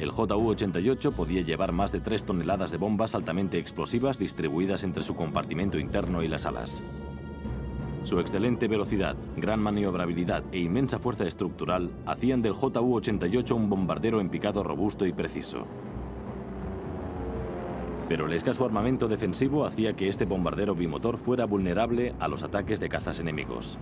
El 0.00 0.12
Ju-88 0.12 1.12
podía 1.12 1.42
llevar 1.42 1.72
más 1.72 1.92
de 1.92 2.00
3 2.00 2.24
toneladas 2.24 2.70
de 2.70 2.78
bombas 2.78 3.14
altamente 3.14 3.58
explosivas 3.58 4.18
distribuidas 4.18 4.82
entre 4.82 5.02
su 5.02 5.14
compartimento 5.14 5.78
interno 5.78 6.22
y 6.22 6.28
las 6.28 6.46
alas. 6.46 6.82
Su 8.04 8.18
excelente 8.18 8.66
velocidad, 8.66 9.14
gran 9.36 9.60
maniobrabilidad 9.60 10.42
e 10.52 10.60
inmensa 10.60 10.98
fuerza 10.98 11.26
estructural 11.26 11.90
hacían 12.06 12.40
del 12.40 12.54
Ju-88 12.54 13.52
un 13.54 13.68
bombardero 13.68 14.22
en 14.22 14.30
picado 14.30 14.62
robusto 14.62 15.04
y 15.04 15.12
preciso. 15.12 15.66
Pero 18.08 18.24
el 18.24 18.32
escaso 18.32 18.64
armamento 18.64 19.06
defensivo 19.06 19.66
hacía 19.66 19.92
que 19.92 20.08
este 20.08 20.24
bombardero 20.24 20.74
bimotor 20.74 21.18
fuera 21.18 21.44
vulnerable 21.44 22.14
a 22.18 22.26
los 22.26 22.42
ataques 22.42 22.80
de 22.80 22.88
cazas 22.88 23.20
enemigos. 23.20 23.78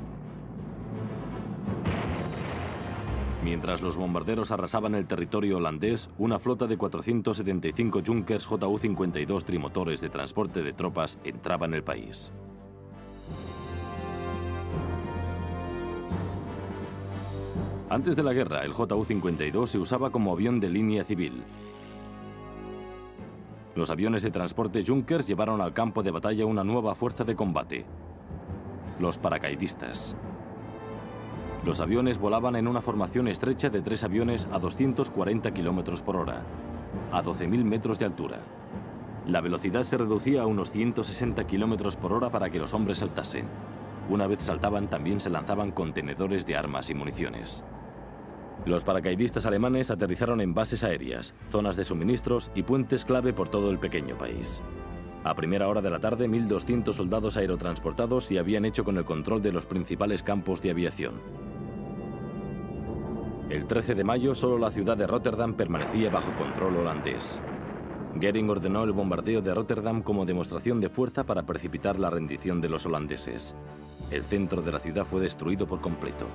Mientras 3.44 3.82
los 3.82 3.96
bombarderos 3.96 4.50
arrasaban 4.50 4.94
el 4.94 5.06
territorio 5.06 5.58
holandés, 5.58 6.10
una 6.18 6.38
flota 6.38 6.66
de 6.66 6.76
475 6.76 8.02
Junkers 8.04 8.48
JU-52 8.48 9.44
trimotores 9.44 10.00
de 10.00 10.08
transporte 10.08 10.62
de 10.62 10.72
tropas 10.72 11.18
entraba 11.24 11.66
en 11.66 11.74
el 11.74 11.84
país. 11.84 12.32
Antes 17.88 18.16
de 18.16 18.22
la 18.22 18.32
guerra, 18.32 18.64
el 18.64 18.74
JU-52 18.74 19.66
se 19.66 19.78
usaba 19.78 20.10
como 20.10 20.32
avión 20.32 20.60
de 20.60 20.68
línea 20.68 21.04
civil, 21.04 21.42
los 23.78 23.90
aviones 23.90 24.24
de 24.24 24.32
transporte 24.32 24.82
Junkers 24.84 25.28
llevaron 25.28 25.60
al 25.60 25.72
campo 25.72 26.02
de 26.02 26.10
batalla 26.10 26.44
una 26.44 26.64
nueva 26.64 26.96
fuerza 26.96 27.22
de 27.22 27.36
combate, 27.36 27.84
los 28.98 29.18
paracaidistas. 29.18 30.16
Los 31.64 31.80
aviones 31.80 32.18
volaban 32.18 32.56
en 32.56 32.68
una 32.68 32.80
formación 32.80 33.28
estrecha 33.28 33.68
de 33.68 33.82
tres 33.82 34.04
aviones 34.04 34.48
a 34.52 34.58
240 34.58 35.50
km 35.52 36.02
por 36.02 36.16
hora, 36.16 36.42
a 37.12 37.22
12.000 37.22 37.64
metros 37.64 37.98
de 37.98 38.06
altura. 38.06 38.38
La 39.26 39.40
velocidad 39.40 39.82
se 39.82 39.98
reducía 39.98 40.42
a 40.42 40.46
unos 40.46 40.70
160 40.70 41.46
km 41.46 41.96
por 41.96 42.12
hora 42.12 42.30
para 42.30 42.48
que 42.48 42.58
los 42.58 42.72
hombres 42.74 42.98
saltasen. 42.98 43.46
Una 44.08 44.26
vez 44.26 44.42
saltaban, 44.42 44.88
también 44.88 45.20
se 45.20 45.30
lanzaban 45.30 45.72
contenedores 45.72 46.46
de 46.46 46.56
armas 46.56 46.88
y 46.88 46.94
municiones. 46.94 47.64
Los 48.64 48.84
paracaidistas 48.84 49.44
alemanes 49.44 49.90
aterrizaron 49.90 50.40
en 50.40 50.54
bases 50.54 50.82
aéreas, 50.82 51.34
zonas 51.50 51.76
de 51.76 51.84
suministros 51.84 52.50
y 52.54 52.62
puentes 52.62 53.04
clave 53.04 53.32
por 53.32 53.48
todo 53.48 53.70
el 53.70 53.78
pequeño 53.78 54.16
país. 54.16 54.62
A 55.24 55.34
primera 55.34 55.68
hora 55.68 55.82
de 55.82 55.90
la 55.90 55.98
tarde, 55.98 56.28
1.200 56.28 56.92
soldados 56.92 57.36
aerotransportados 57.36 58.24
se 58.24 58.38
habían 58.38 58.64
hecho 58.64 58.84
con 58.84 58.96
el 58.96 59.04
control 59.04 59.42
de 59.42 59.52
los 59.52 59.66
principales 59.66 60.22
campos 60.22 60.62
de 60.62 60.70
aviación. 60.70 61.47
El 63.50 63.66
13 63.66 63.94
de 63.94 64.04
mayo, 64.04 64.34
solo 64.34 64.58
la 64.58 64.70
ciudad 64.70 64.94
de 64.94 65.06
Rotterdam 65.06 65.54
permanecía 65.54 66.10
bajo 66.10 66.34
control 66.36 66.76
holandés. 66.76 67.40
Goering 68.14 68.50
ordenó 68.50 68.84
el 68.84 68.92
bombardeo 68.92 69.40
de 69.40 69.54
Rotterdam 69.54 70.02
como 70.02 70.26
demostración 70.26 70.80
de 70.80 70.90
fuerza 70.90 71.24
para 71.24 71.44
precipitar 71.46 71.98
la 71.98 72.10
rendición 72.10 72.60
de 72.60 72.68
los 72.68 72.84
holandeses. 72.84 73.54
El 74.10 74.22
centro 74.22 74.60
de 74.60 74.72
la 74.72 74.80
ciudad 74.80 75.06
fue 75.06 75.22
destruido 75.22 75.66
por 75.66 75.80
completo. 75.80 76.26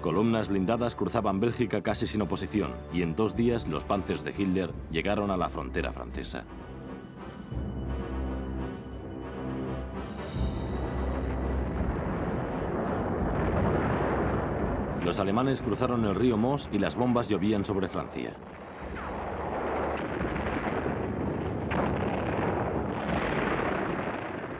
Columnas 0.00 0.48
blindadas 0.48 0.96
cruzaban 0.96 1.38
Bélgica 1.38 1.82
casi 1.82 2.08
sin 2.08 2.22
oposición 2.22 2.72
y 2.92 3.02
en 3.02 3.14
dos 3.14 3.36
días 3.36 3.68
los 3.68 3.84
Panzers 3.84 4.24
de 4.24 4.34
Hitler 4.36 4.72
llegaron 4.90 5.30
a 5.30 5.36
la 5.36 5.50
frontera 5.50 5.92
francesa. 5.92 6.46
Los 15.10 15.18
alemanes 15.18 15.60
cruzaron 15.60 16.04
el 16.04 16.14
río 16.14 16.36
Moss 16.36 16.68
y 16.70 16.78
las 16.78 16.94
bombas 16.94 17.28
llovían 17.28 17.64
sobre 17.64 17.88
Francia. 17.88 18.32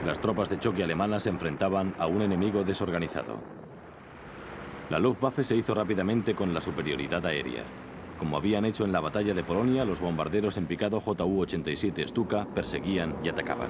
Las 0.05 0.19
tropas 0.19 0.49
de 0.49 0.59
choque 0.59 0.83
alemanas 0.83 1.23
se 1.23 1.29
enfrentaban 1.29 1.95
a 1.97 2.07
un 2.07 2.21
enemigo 2.21 2.65
desorganizado. 2.65 3.37
La 4.89 4.99
Luftwaffe 4.99 5.45
se 5.45 5.55
hizo 5.55 5.73
rápidamente 5.73 6.35
con 6.35 6.53
la 6.53 6.59
superioridad 6.59 7.25
aérea. 7.25 7.63
Como 8.19 8.35
habían 8.35 8.65
hecho 8.65 8.83
en 8.83 8.91
la 8.91 8.99
batalla 8.99 9.33
de 9.33 9.45
Polonia, 9.45 9.85
los 9.85 10.01
bombarderos 10.01 10.57
en 10.57 10.65
picado 10.65 10.99
JU-87 10.99 12.09
Stuka 12.09 12.45
perseguían 12.53 13.15
y 13.23 13.29
atacaban. 13.29 13.69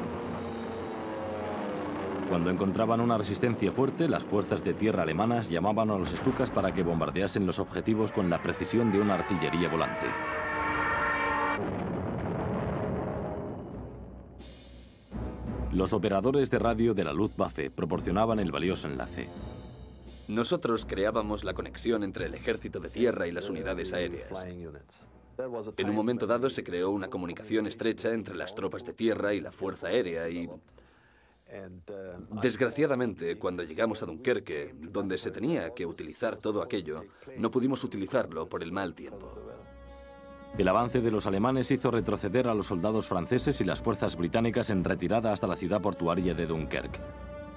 Cuando 2.31 2.49
encontraban 2.49 3.01
una 3.01 3.17
resistencia 3.17 3.73
fuerte, 3.73 4.07
las 4.07 4.23
fuerzas 4.23 4.63
de 4.63 4.73
tierra 4.73 5.03
alemanas 5.03 5.49
llamaban 5.49 5.91
a 5.91 5.97
los 5.97 6.11
Stukas 6.11 6.49
para 6.49 6.73
que 6.73 6.81
bombardeasen 6.81 7.45
los 7.45 7.59
objetivos 7.59 8.13
con 8.13 8.29
la 8.29 8.41
precisión 8.41 8.89
de 8.89 9.01
una 9.01 9.15
artillería 9.15 9.67
volante. 9.67 10.05
Los 15.73 15.91
operadores 15.91 16.49
de 16.49 16.57
radio 16.57 16.93
de 16.93 17.03
la 17.03 17.11
Luftwaffe 17.11 17.69
proporcionaban 17.69 18.39
el 18.39 18.49
valioso 18.49 18.87
enlace. 18.87 19.27
Nosotros 20.29 20.85
creábamos 20.85 21.43
la 21.43 21.53
conexión 21.53 22.01
entre 22.01 22.27
el 22.27 22.33
ejército 22.33 22.79
de 22.79 22.87
tierra 22.87 23.27
y 23.27 23.33
las 23.33 23.49
unidades 23.49 23.91
aéreas. 23.91 24.45
En 25.75 25.89
un 25.89 25.95
momento 25.97 26.25
dado 26.27 26.49
se 26.49 26.63
creó 26.63 26.91
una 26.91 27.09
comunicación 27.09 27.67
estrecha 27.67 28.11
entre 28.11 28.35
las 28.35 28.55
tropas 28.55 28.85
de 28.85 28.93
tierra 28.93 29.33
y 29.33 29.41
la 29.41 29.51
fuerza 29.51 29.87
aérea 29.87 30.29
y... 30.29 30.49
Desgraciadamente, 32.41 33.37
cuando 33.37 33.63
llegamos 33.63 34.01
a 34.01 34.05
Dunkerque, 34.05 34.73
donde 34.79 35.17
se 35.17 35.31
tenía 35.31 35.73
que 35.73 35.85
utilizar 35.85 36.37
todo 36.37 36.63
aquello, 36.63 37.03
no 37.37 37.51
pudimos 37.51 37.83
utilizarlo 37.83 38.47
por 38.47 38.63
el 38.63 38.71
mal 38.71 38.93
tiempo. 38.93 39.35
El 40.57 40.67
avance 40.67 41.01
de 41.01 41.11
los 41.11 41.27
alemanes 41.27 41.71
hizo 41.71 41.91
retroceder 41.91 42.47
a 42.47 42.53
los 42.53 42.67
soldados 42.67 43.07
franceses 43.07 43.61
y 43.61 43.63
las 43.63 43.79
fuerzas 43.79 44.17
británicas 44.17 44.69
en 44.69 44.83
retirada 44.83 45.31
hasta 45.31 45.47
la 45.47 45.55
ciudad 45.55 45.81
portuaria 45.81 46.33
de 46.33 46.45
Dunkerque. 46.45 46.99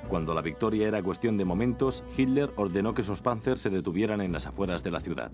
Cuando 0.08 0.34
la 0.34 0.42
victoria 0.42 0.86
era 0.86 1.02
cuestión 1.02 1.36
de 1.36 1.44
momentos, 1.44 2.04
Hitler 2.16 2.52
ordenó 2.56 2.94
que 2.94 3.02
sus 3.02 3.20
panzers 3.20 3.62
se 3.62 3.70
detuvieran 3.70 4.20
en 4.20 4.32
las 4.32 4.46
afueras 4.46 4.82
de 4.84 4.90
la 4.90 5.00
ciudad. 5.00 5.32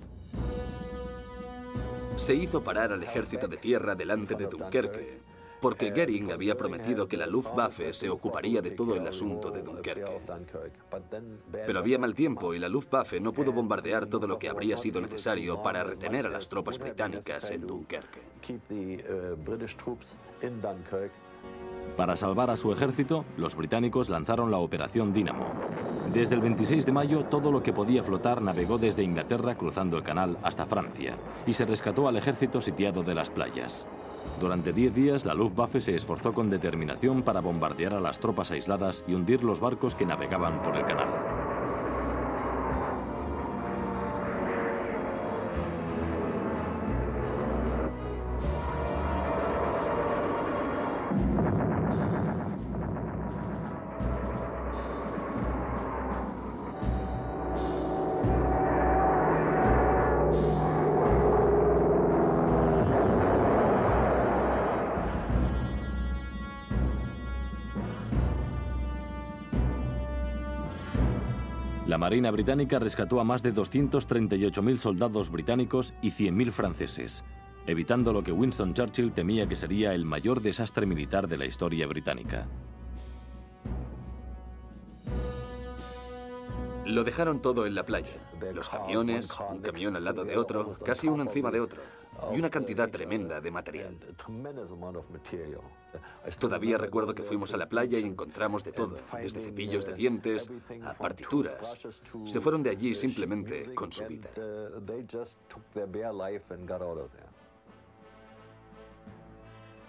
Se 2.16 2.34
hizo 2.34 2.62
parar 2.62 2.92
al 2.92 3.02
ejército 3.02 3.48
de 3.48 3.56
tierra 3.56 3.94
delante 3.94 4.34
de 4.34 4.46
Dunkerque, 4.46 5.20
porque 5.60 5.90
Goering 5.90 6.32
había 6.32 6.56
prometido 6.56 7.06
que 7.06 7.16
la 7.16 7.26
Luftwaffe 7.26 7.92
se 7.94 8.08
ocuparía 8.08 8.62
de 8.62 8.70
todo 8.72 8.94
el 8.96 9.06
asunto 9.06 9.50
de 9.50 9.62
Dunkerque. 9.62 10.20
Pero 11.52 11.78
había 11.78 11.98
mal 11.98 12.14
tiempo 12.14 12.54
y 12.54 12.58
la 12.58 12.68
Luftwaffe 12.68 13.20
no 13.20 13.32
pudo 13.32 13.52
bombardear 13.52 14.06
todo 14.06 14.26
lo 14.26 14.38
que 14.38 14.48
habría 14.48 14.76
sido 14.78 15.00
necesario 15.00 15.62
para 15.62 15.84
retener 15.84 16.26
a 16.26 16.30
las 16.30 16.48
tropas 16.48 16.78
británicas 16.78 17.50
en 17.50 17.66
Dunkerque. 17.66 18.20
Para 21.96 22.16
salvar 22.16 22.50
a 22.50 22.56
su 22.56 22.72
ejército, 22.72 23.24
los 23.36 23.54
británicos 23.54 24.08
lanzaron 24.08 24.50
la 24.50 24.58
Operación 24.58 25.12
Dínamo. 25.12 25.46
Desde 26.12 26.34
el 26.34 26.40
26 26.40 26.86
de 26.86 26.92
mayo, 26.92 27.24
todo 27.24 27.52
lo 27.52 27.62
que 27.62 27.72
podía 27.72 28.02
flotar 28.02 28.42
navegó 28.42 28.78
desde 28.78 29.02
Inglaterra 29.02 29.54
cruzando 29.54 29.96
el 29.96 30.02
canal 30.02 30.38
hasta 30.42 30.66
Francia 30.66 31.16
y 31.46 31.54
se 31.54 31.66
rescató 31.66 32.08
al 32.08 32.16
ejército 32.16 32.60
sitiado 32.60 33.02
de 33.02 33.14
las 33.14 33.30
playas. 33.30 33.86
Durante 34.40 34.72
10 34.72 34.94
días, 34.94 35.26
la 35.26 35.34
Luftwaffe 35.34 35.82
se 35.82 35.94
esforzó 35.94 36.32
con 36.32 36.48
determinación 36.48 37.22
para 37.22 37.42
bombardear 37.42 37.92
a 37.92 38.00
las 38.00 38.20
tropas 38.20 38.50
aisladas 38.50 39.04
y 39.06 39.12
hundir 39.12 39.44
los 39.44 39.60
barcos 39.60 39.94
que 39.94 40.06
navegaban 40.06 40.62
por 40.62 40.78
el 40.78 40.86
canal. 40.86 41.08
La 71.90 71.98
Marina 71.98 72.30
británica 72.30 72.78
rescató 72.78 73.20
a 73.20 73.24
más 73.24 73.42
de 73.42 73.52
238.000 73.52 74.76
soldados 74.76 75.28
británicos 75.28 75.92
y 76.00 76.12
100.000 76.12 76.52
franceses, 76.52 77.24
evitando 77.66 78.12
lo 78.12 78.22
que 78.22 78.30
Winston 78.30 78.74
Churchill 78.74 79.10
temía 79.10 79.48
que 79.48 79.56
sería 79.56 79.92
el 79.92 80.04
mayor 80.04 80.40
desastre 80.40 80.86
militar 80.86 81.26
de 81.26 81.36
la 81.36 81.46
historia 81.46 81.88
británica. 81.88 82.46
Lo 86.90 87.04
dejaron 87.04 87.40
todo 87.40 87.66
en 87.66 87.74
la 87.74 87.84
playa. 87.84 88.10
Los 88.52 88.68
camiones, 88.68 89.28
un 89.50 89.60
camión 89.60 89.96
al 89.96 90.04
lado 90.04 90.24
de 90.24 90.36
otro, 90.36 90.76
casi 90.84 91.08
uno 91.08 91.22
encima 91.22 91.50
de 91.50 91.60
otro 91.60 91.80
y 92.32 92.38
una 92.38 92.50
cantidad 92.50 92.90
tremenda 92.90 93.40
de 93.40 93.50
material. 93.50 93.96
Todavía 96.38 96.78
recuerdo 96.78 97.14
que 97.14 97.22
fuimos 97.22 97.54
a 97.54 97.56
la 97.56 97.68
playa 97.68 97.98
y 97.98 98.04
encontramos 98.04 98.64
de 98.64 98.72
todo, 98.72 98.96
desde 99.20 99.42
cepillos 99.42 99.86
de 99.86 99.94
dientes 99.94 100.50
a 100.84 100.94
partituras. 100.94 101.78
Se 102.24 102.40
fueron 102.40 102.62
de 102.62 102.70
allí 102.70 102.94
simplemente 102.94 103.74
con 103.74 103.92
su 103.92 104.04
vida. 104.06 104.28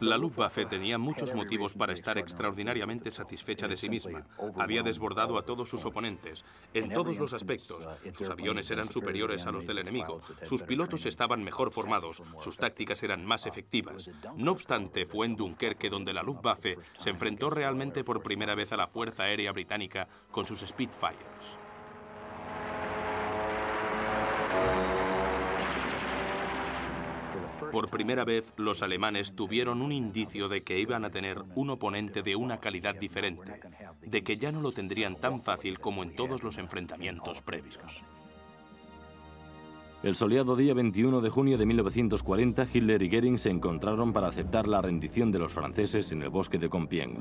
La 0.01 0.17
Luftwaffe 0.17 0.65
tenía 0.65 0.98
muchos 0.98 1.36
motivos 1.36 1.75
para 1.75 1.93
estar 1.93 2.17
extraordinariamente 2.17 3.12
satisfecha 3.12 3.67
de 3.67 3.77
sí 3.77 3.88
misma. 3.88 4.25
Había 4.58 4.81
desbordado 4.81 5.38
a 5.38 5.43
todos 5.43 5.70
sus 5.70 5.86
oponentes, 5.86 6.43
en 6.74 6.89
todos 6.91 7.20
los 7.20 7.34
aspectos. 7.34 7.88
Sus 8.17 8.27
aviones 8.27 8.72
eran 8.72 8.91
superiores 8.91 9.46
a 9.46 9.51
los 9.51 9.67
del 9.67 9.77
enemigo, 9.77 10.24
sus 10.41 10.63
pilotos 10.63 11.05
estaban 11.05 11.43
mejor 11.43 11.72
formados, 11.72 12.24
sus 12.39 12.58
tácticas 12.58 13.03
eran 13.03 13.24
más 13.24 13.46
efectivas. 13.46 14.10
No 14.36 14.53
obstante, 14.53 15.05
fue 15.05 15.27
en 15.27 15.36
Dunkerque 15.36 15.91
donde 15.91 16.13
la 16.13 16.24
Luftwaffe 16.24 16.79
se 16.98 17.12
enfrentó 17.12 17.51
realmente 17.51 18.03
por 18.03 18.24
primera 18.24 18.55
vez 18.55 18.72
a 18.74 18.77
la 18.77 18.87
Fuerza 18.87 19.24
Aérea 19.24 19.51
Británica 19.51 20.07
con 20.31 20.48
sus 20.48 20.61
Spitfires. 20.61 21.59
Por 27.69 27.89
primera 27.89 28.25
vez, 28.25 28.53
los 28.57 28.81
alemanes 28.81 29.35
tuvieron 29.35 29.81
un 29.81 29.91
indicio 29.91 30.50
de 30.50 30.63
que 30.63 30.79
iban 30.79 31.05
a 31.05 31.09
tener 31.09 31.43
un 31.55 31.69
oponente 31.69 32.21
de 32.24 32.35
una 32.35 32.59
calidad 32.59 32.95
diferente, 32.95 33.59
de 34.01 34.24
que 34.24 34.37
ya 34.37 34.51
no 34.51 34.61
lo 34.61 34.71
tendrían 34.71 35.15
tan 35.15 35.41
fácil 35.41 35.79
como 35.79 36.03
en 36.03 36.15
todos 36.15 36.43
los 36.43 36.57
enfrentamientos 36.57 37.41
previos. 37.41 38.03
El 40.03 40.15
soleado 40.15 40.55
día 40.55 40.74
21 40.74 41.21
de 41.21 41.29
junio 41.29 41.59
de 41.59 41.65
1940, 41.67 42.67
Hitler 42.74 43.03
y 43.03 43.09
Goering 43.09 43.37
se 43.37 43.51
encontraron 43.51 44.13
para 44.13 44.29
aceptar 44.29 44.67
la 44.67 44.81
rendición 44.81 45.31
de 45.31 45.37
los 45.37 45.53
franceses 45.53 46.11
en 46.11 46.24
el 46.24 46.29
bosque 46.29 46.57
de 46.57 46.69
Compiègne. 46.69 47.19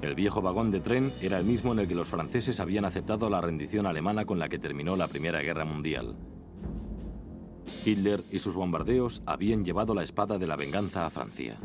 El 0.00 0.14
viejo 0.14 0.42
vagón 0.42 0.70
de 0.70 0.80
tren 0.80 1.12
era 1.20 1.38
el 1.38 1.44
mismo 1.44 1.72
en 1.72 1.80
el 1.80 1.88
que 1.88 1.94
los 1.94 2.08
franceses 2.08 2.60
habían 2.60 2.84
aceptado 2.84 3.28
la 3.30 3.40
rendición 3.40 3.86
alemana 3.86 4.26
con 4.26 4.38
la 4.38 4.48
que 4.48 4.58
terminó 4.58 4.94
la 4.94 5.08
Primera 5.08 5.40
Guerra 5.40 5.64
Mundial. 5.64 6.14
Hitler 7.84 8.22
y 8.30 8.38
sus 8.38 8.54
bombardeos 8.54 9.22
habían 9.26 9.64
llevado 9.64 9.94
la 9.94 10.02
espada 10.02 10.38
de 10.38 10.46
la 10.46 10.56
venganza 10.56 11.06
a 11.06 11.10
Francia. 11.10 11.58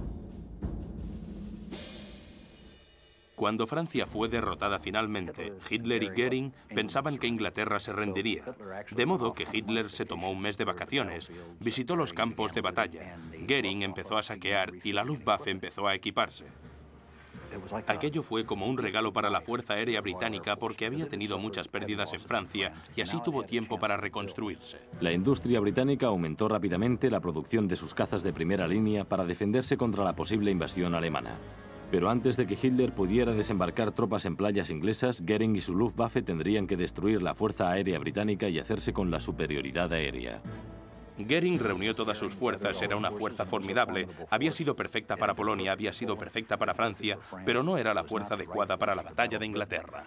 Cuando 3.40 3.68
Francia 3.68 4.06
fue 4.06 4.28
derrotada 4.28 4.80
finalmente, 4.80 5.54
Hitler 5.70 6.04
y 6.04 6.10
Goering 6.10 6.52
pensaban 6.76 7.18
que 7.18 7.28
Inglaterra 7.28 7.80
se 7.80 7.94
rendiría, 7.94 8.44
de 8.92 9.06
modo 9.06 9.34
que 9.34 9.48
Hitler 9.50 9.90
se 9.92 10.06
tomó 10.06 10.30
un 10.30 10.42
mes 10.42 10.58
de 10.58 10.66
vacaciones, 10.66 11.32
visitó 11.62 11.96
los 11.96 12.12
campos 12.12 12.54
de 12.54 12.60
batalla, 12.60 13.18
Goering 13.48 13.84
empezó 13.84 14.18
a 14.18 14.24
saquear 14.24 14.74
y 14.84 14.92
la 14.92 15.06
Luftwaffe 15.06 15.52
empezó 15.52 15.88
a 15.88 15.96
equiparse. 15.96 16.48
Aquello 17.88 18.24
fue 18.24 18.46
como 18.46 18.68
un 18.68 18.78
regalo 18.78 19.14
para 19.14 19.30
la 19.30 19.42
Fuerza 19.42 19.74
Aérea 19.74 20.02
Británica 20.02 20.56
porque 20.56 20.86
había 20.86 21.08
tenido 21.08 21.38
muchas 21.38 21.68
pérdidas 21.68 22.14
en 22.14 22.22
Francia 22.22 22.74
y 22.96 23.02
así 23.02 23.18
tuvo 23.24 23.44
tiempo 23.44 23.80
para 23.80 23.98
reconstruirse. 23.98 24.78
La 25.02 25.12
industria 25.12 25.60
británica 25.60 26.08
aumentó 26.08 26.48
rápidamente 26.48 27.10
la 27.10 27.20
producción 27.20 27.68
de 27.68 27.76
sus 27.76 27.94
cazas 27.94 28.24
de 28.24 28.34
primera 28.34 28.68
línea 28.68 29.06
para 29.06 29.26
defenderse 29.26 29.78
contra 29.78 30.04
la 30.04 30.16
posible 30.16 30.52
invasión 30.52 30.96
alemana. 30.96 31.38
Pero 31.92 32.10
antes 32.10 32.38
de 32.38 32.46
que 32.46 32.58
Hitler 32.62 32.94
pudiera 32.94 33.34
desembarcar 33.34 33.92
tropas 33.92 34.26
en 34.26 34.36
playas 34.36 34.70
inglesas, 34.70 35.24
Goering 35.26 35.56
y 35.56 35.62
su 35.62 35.74
Luftwaffe 35.76 36.22
tendrían 36.22 36.68
que 36.68 36.78
destruir 36.78 37.24
la 37.24 37.34
Fuerza 37.34 37.72
Aérea 37.72 37.98
Británica 37.98 38.48
y 38.48 38.60
hacerse 38.60 38.94
con 38.94 39.10
la 39.10 39.20
superioridad 39.20 39.92
aérea. 39.92 40.42
Goering 41.20 41.60
reunió 41.60 41.94
todas 41.96 42.18
sus 42.18 42.34
fuerzas, 42.34 42.82
era 42.82 42.96
una 42.96 43.12
fuerza 43.12 43.46
formidable, 43.46 44.08
había 44.30 44.52
sido 44.52 44.76
perfecta 44.76 45.18
para 45.18 45.36
Polonia, 45.36 45.74
había 45.74 45.92
sido 45.92 46.18
perfecta 46.18 46.58
para 46.58 46.74
Francia, 46.74 47.18
pero 47.46 47.62
no 47.62 47.78
era 47.78 47.94
la 47.94 48.06
fuerza 48.06 48.36
adecuada 48.36 48.78
para 48.78 48.96
la 48.96 49.04
batalla 49.04 49.38
de 49.38 49.46
Inglaterra. 49.46 50.06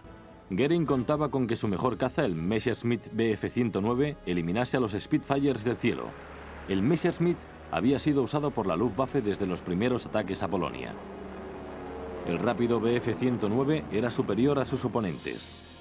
Goering 0.49 0.87
contaba 0.87 1.31
con 1.31 1.47
que 1.47 1.57
su 1.57 1.69
mejor 1.69 1.99
caza, 1.99 2.25
el 2.25 2.35
Messerschmitt 2.35 3.09
Bf-109, 3.13 4.17
eliminase 4.27 4.77
a 4.77 4.81
los 4.81 4.93
Spitfires 4.93 5.65
del 5.65 5.77
cielo. 5.77 6.05
El 6.69 6.83
Messerschmitt 6.83 7.39
había 7.71 7.99
sido 7.99 8.23
usado 8.23 8.51
por 8.51 8.67
la 8.67 8.77
Luftwaffe 8.77 9.23
desde 9.23 9.47
los 9.47 9.63
primeros 9.63 10.07
ataques 10.07 10.43
a 10.43 10.49
Polonia. 10.49 10.95
El 12.27 12.39
rápido 12.39 12.81
Bf-109 12.81 13.85
era 13.93 14.11
superior 14.11 14.59
a 14.59 14.65
sus 14.65 14.85
oponentes. 14.85 15.72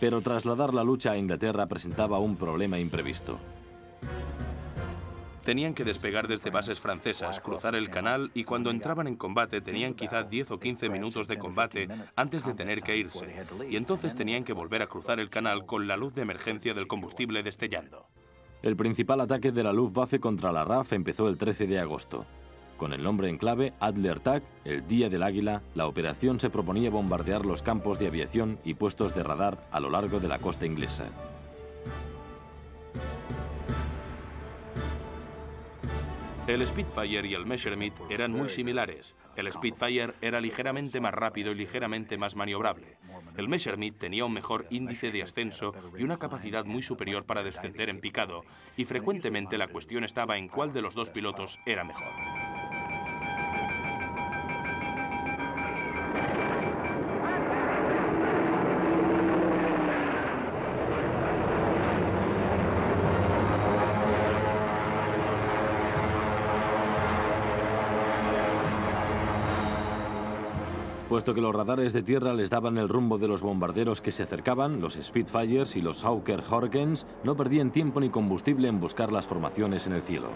Pero 0.00 0.20
trasladar 0.20 0.74
la 0.74 0.84
lucha 0.84 1.12
a 1.12 1.16
Inglaterra 1.16 1.66
presentaba 1.66 2.18
un 2.18 2.36
problema 2.36 2.78
imprevisto. 2.78 3.38
Tenían 5.44 5.74
que 5.74 5.84
despegar 5.84 6.26
desde 6.26 6.48
bases 6.48 6.80
francesas, 6.80 7.38
cruzar 7.38 7.74
el 7.74 7.90
canal 7.90 8.30
y 8.32 8.44
cuando 8.44 8.70
entraban 8.70 9.06
en 9.06 9.16
combate 9.16 9.60
tenían 9.60 9.92
quizá 9.92 10.22
10 10.22 10.52
o 10.52 10.58
15 10.58 10.88
minutos 10.88 11.28
de 11.28 11.38
combate 11.38 11.86
antes 12.16 12.46
de 12.46 12.54
tener 12.54 12.82
que 12.82 12.96
irse. 12.96 13.44
Y 13.68 13.76
entonces 13.76 14.14
tenían 14.14 14.44
que 14.44 14.54
volver 14.54 14.80
a 14.80 14.86
cruzar 14.86 15.20
el 15.20 15.28
canal 15.28 15.66
con 15.66 15.86
la 15.86 15.98
luz 15.98 16.14
de 16.14 16.22
emergencia 16.22 16.72
del 16.72 16.86
combustible 16.86 17.42
destellando. 17.42 18.06
El 18.62 18.74
principal 18.76 19.20
ataque 19.20 19.52
de 19.52 19.62
la 19.62 19.74
Luftwaffe 19.74 20.18
contra 20.18 20.50
la 20.50 20.64
RAF 20.64 20.94
empezó 20.94 21.28
el 21.28 21.36
13 21.36 21.66
de 21.66 21.78
agosto. 21.78 22.24
Con 22.84 22.92
el 22.92 23.02
nombre 23.02 23.30
en 23.30 23.38
clave 23.38 23.72
Adler 23.80 24.20
Tag, 24.20 24.42
el 24.66 24.86
Día 24.86 25.08
del 25.08 25.22
Águila, 25.22 25.62
la 25.74 25.86
operación 25.86 26.38
se 26.38 26.50
proponía 26.50 26.90
bombardear 26.90 27.46
los 27.46 27.62
campos 27.62 27.98
de 27.98 28.08
aviación 28.08 28.58
y 28.62 28.74
puestos 28.74 29.14
de 29.14 29.22
radar 29.22 29.66
a 29.72 29.80
lo 29.80 29.88
largo 29.88 30.20
de 30.20 30.28
la 30.28 30.38
costa 30.38 30.66
inglesa. 30.66 31.06
El 36.46 36.66
Spitfire 36.66 37.26
y 37.26 37.32
el 37.32 37.46
Messerschmitt 37.46 37.94
eran 38.10 38.32
muy 38.32 38.50
similares. 38.50 39.16
El 39.34 39.50
Spitfire 39.50 40.12
era 40.20 40.42
ligeramente 40.42 41.00
más 41.00 41.14
rápido 41.14 41.52
y 41.52 41.54
ligeramente 41.54 42.18
más 42.18 42.36
maniobrable. 42.36 42.98
El 43.38 43.48
Messerschmitt 43.48 43.96
tenía 43.96 44.26
un 44.26 44.34
mejor 44.34 44.66
índice 44.68 45.10
de 45.10 45.22
ascenso 45.22 45.72
y 45.98 46.02
una 46.02 46.18
capacidad 46.18 46.66
muy 46.66 46.82
superior 46.82 47.24
para 47.24 47.42
descender 47.42 47.88
en 47.88 48.02
picado, 48.02 48.44
y 48.76 48.84
frecuentemente 48.84 49.56
la 49.56 49.68
cuestión 49.68 50.04
estaba 50.04 50.36
en 50.36 50.48
cuál 50.48 50.74
de 50.74 50.82
los 50.82 50.94
dos 50.94 51.08
pilotos 51.08 51.58
era 51.64 51.82
mejor. 51.82 52.12
Puesto 71.14 71.32
que 71.32 71.40
los 71.40 71.54
radares 71.54 71.92
de 71.92 72.02
tierra 72.02 72.34
les 72.34 72.50
daban 72.50 72.76
el 72.76 72.88
rumbo 72.88 73.18
de 73.18 73.28
los 73.28 73.40
bombarderos 73.40 74.00
que 74.00 74.10
se 74.10 74.24
acercaban, 74.24 74.80
los 74.80 74.98
Spitfires 75.00 75.76
y 75.76 75.80
los 75.80 76.02
Hawker 76.02 76.42
Hurricanes 76.50 77.06
no 77.22 77.36
perdían 77.36 77.70
tiempo 77.70 78.00
ni 78.00 78.10
combustible 78.10 78.66
en 78.66 78.80
buscar 78.80 79.12
las 79.12 79.24
formaciones 79.24 79.86
en 79.86 79.92
el 79.92 80.02
cielo. 80.02 80.30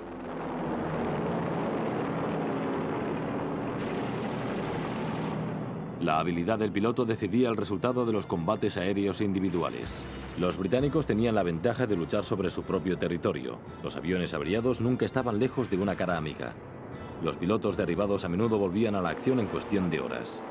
La 6.01 6.21
habilidad 6.21 6.61
del 6.61 6.71
piloto 6.71 7.05
decidía 7.05 7.49
el 7.49 7.57
resultado 7.57 8.07
de 8.07 8.13
los 8.13 8.29
combates 8.29 8.77
aéreos 8.77 9.21
individuales. 9.21 10.07
Los 10.39 10.59
británicos 10.59 11.07
tenían 11.07 11.35
la 11.35 11.43
ventaja 11.43 11.89
de 11.89 11.97
luchar 11.97 12.23
sobre 12.23 12.51
su 12.51 12.63
propio 12.63 12.97
territorio. 12.97 13.59
Los 13.83 13.97
aviones 13.97 14.33
averiados 14.33 14.81
nunca 14.81 15.07
estaban 15.07 15.41
lejos 15.41 15.71
de 15.71 15.77
una 15.77 15.97
cara 15.97 16.17
amiga. 16.17 16.55
Los 17.23 17.37
pilotos 17.37 17.77
derribados 17.77 18.25
a 18.25 18.29
menudo 18.29 18.59
volvían 18.59 18.95
a 18.95 19.01
la 19.01 19.09
acción 19.09 19.41
en 19.41 19.47
cuestión 19.47 19.91
de 19.91 20.01
horas. 20.01 20.43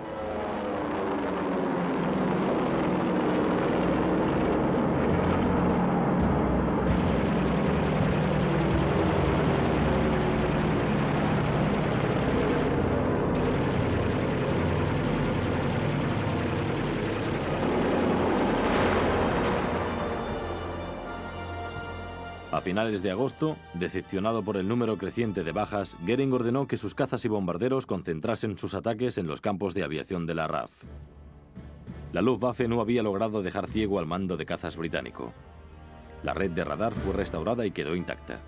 Finales 22.78 23.02
de 23.02 23.10
agosto, 23.10 23.58
decepcionado 23.74 24.44
por 24.44 24.56
el 24.56 24.68
número 24.68 25.00
creciente 25.00 25.44
de 25.44 25.52
bajas, 25.52 25.98
Goering 26.06 26.32
ordenó 26.32 26.68
que 26.68 26.78
sus 26.78 26.94
cazas 26.94 27.26
y 27.26 27.28
bombarderos 27.28 27.88
concentrasen 27.88 28.56
sus 28.60 28.76
ataques 28.76 29.18
en 29.18 29.26
los 29.26 29.42
campos 29.42 29.74
de 29.74 29.84
aviación 29.84 30.28
de 30.28 30.36
la 30.36 30.46
RAF. 30.46 30.70
La 32.13 32.22
Luftwaffe 32.22 32.68
no 32.68 32.80
había 32.80 33.02
logrado 33.02 33.42
dejar 33.42 33.68
ciego 33.68 33.98
al 33.98 34.06
mando 34.06 34.38
de 34.38 34.46
cazas 34.46 34.78
británico. 34.78 35.34
La 36.22 36.36
red 36.36 36.52
de 36.52 36.63
radar 36.63 36.94
fue 36.94 37.13
restaurada 37.13 37.66
y 37.66 37.72
quedó 37.72 37.96
intacta. 37.96 38.42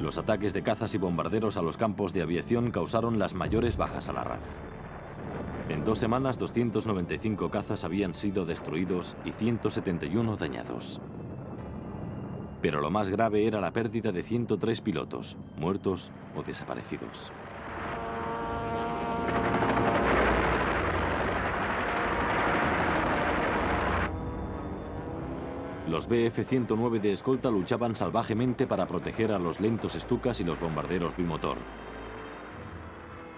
Los 0.00 0.18
ataques 0.18 0.52
de 0.52 0.62
cazas 0.62 0.94
y 0.94 0.98
bombarderos 0.98 1.56
a 1.56 1.62
los 1.62 1.76
campos 1.76 2.12
de 2.12 2.22
aviación 2.22 2.70
causaron 2.70 3.18
las 3.18 3.34
mayores 3.34 3.76
bajas 3.76 4.08
a 4.08 4.12
la 4.12 4.22
RAF. 4.22 4.75
En 5.68 5.82
dos 5.84 5.98
semanas, 5.98 6.38
295 6.38 7.50
cazas 7.50 7.82
habían 7.82 8.14
sido 8.14 8.46
destruidos 8.46 9.16
y 9.24 9.32
171 9.32 10.36
dañados. 10.36 11.00
Pero 12.62 12.80
lo 12.80 12.90
más 12.90 13.08
grave 13.08 13.46
era 13.46 13.60
la 13.60 13.72
pérdida 13.72 14.12
de 14.12 14.22
103 14.22 14.80
pilotos, 14.80 15.36
muertos 15.56 16.12
o 16.36 16.42
desaparecidos. 16.42 17.32
Los 25.88 26.08
BF-109 26.08 27.00
de 27.00 27.12
escolta 27.12 27.50
luchaban 27.50 27.96
salvajemente 27.96 28.66
para 28.66 28.86
proteger 28.86 29.32
a 29.32 29.38
los 29.38 29.60
lentos 29.60 29.92
Stukas 29.94 30.40
y 30.40 30.44
los 30.44 30.60
bombarderos 30.60 31.16
bimotor. 31.16 31.58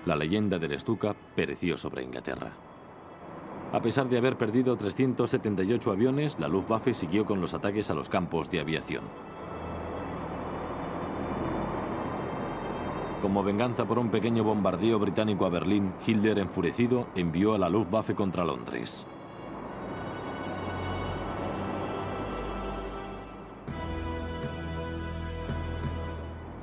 La 0.08 0.16
leyenda 0.16 0.58
del 0.58 0.80
Stuka 0.80 1.14
pereció 1.36 1.76
sobre 1.76 2.02
Inglaterra. 2.02 2.50
A 3.74 3.82
pesar 3.82 4.08
de 4.08 4.16
haber 4.16 4.38
perdido 4.38 4.74
378 4.74 5.92
aviones, 5.92 6.38
la 6.38 6.48
Luftwaffe 6.48 6.94
siguió 6.94 7.26
con 7.26 7.42
los 7.42 7.52
ataques 7.52 7.90
a 7.90 7.94
los 7.94 8.08
campos 8.08 8.50
de 8.50 8.60
aviación. 8.60 9.04
Como 13.20 13.44
venganza 13.44 13.84
por 13.84 13.98
un 13.98 14.08
pequeño 14.08 14.44
bombardeo 14.44 14.98
británico 14.98 15.44
a 15.44 15.50
Berlín, 15.50 15.92
Hitler, 16.06 16.38
enfurecido, 16.38 17.08
envió 17.14 17.52
a 17.52 17.58
la 17.58 17.68
Luftwaffe 17.68 18.14
contra 18.14 18.46
Londres. 18.46 19.06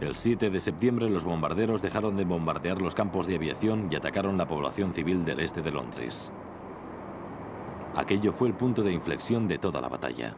El 0.06 0.16
7 0.16 0.52
de 0.52 0.60
septiembre 0.60 1.10
los 1.10 1.24
bombarderos 1.24 1.82
dejaron 1.82 2.16
de 2.16 2.26
bombardear 2.26 2.80
los 2.80 2.94
campos 2.94 3.26
de 3.26 3.38
aviación 3.38 3.88
y 3.90 3.96
atacaron 3.96 4.38
la 4.38 4.48
población 4.48 4.94
civil 4.94 5.26
del 5.26 5.40
este 5.40 5.64
de 5.64 5.72
Londres. 5.72 6.32
Aquello 7.96 8.32
fue 8.32 8.50
el 8.50 8.54
punto 8.54 8.84
de 8.84 8.94
inflexión 8.94 9.48
de 9.48 9.58
toda 9.58 9.82
la 9.82 9.90
batalla. 9.90 10.36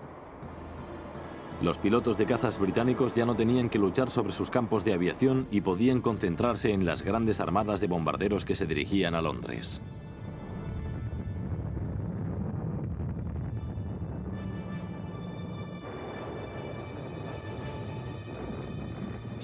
Los 1.61 1.77
pilotos 1.77 2.17
de 2.17 2.25
cazas 2.25 2.59
británicos 2.59 3.13
ya 3.13 3.25
no 3.25 3.35
tenían 3.35 3.67
que 3.67 3.77
luchar 3.77 4.09
sobre 4.09 4.31
sus 4.31 4.49
campos 4.49 4.85
de 4.85 4.93
aviación 4.93 5.47
y 5.51 5.59
podían 5.59 5.99
concentrarse 5.99 6.71
en 6.71 6.85
las 6.85 7.01
grandes 7.01 7.41
armadas 7.41 7.81
de 7.81 7.87
bombarderos 7.87 8.45
que 8.45 8.55
se 8.55 8.67
dirigían 8.67 9.15
a 9.15 9.21
Londres. 9.21 9.81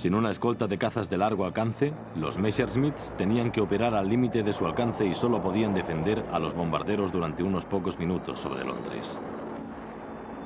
Sin 0.04 0.16
una 0.16 0.32
escolta 0.32 0.68
de 0.68 0.78
cazas 0.78 1.10
de 1.10 1.18
largo 1.18 1.46
alcance, 1.46 1.94
los 2.18 2.38
Messerschmitts 2.38 3.14
tenían 3.16 3.54
que 3.54 3.62
operar 3.62 3.96
al 3.96 4.10
límite 4.10 4.44
de 4.44 4.52
su 4.52 4.66
alcance 4.66 5.06
y 5.06 5.14
solo 5.14 5.42
podían 5.42 5.74
defender 5.74 6.26
a 6.34 6.40
los 6.40 6.54
bombarderos 6.54 7.14
durante 7.14 7.42
unos 7.42 7.64
pocos 7.64 7.98
minutos 7.98 8.42
sobre 8.42 8.66
Londres. 8.66 9.22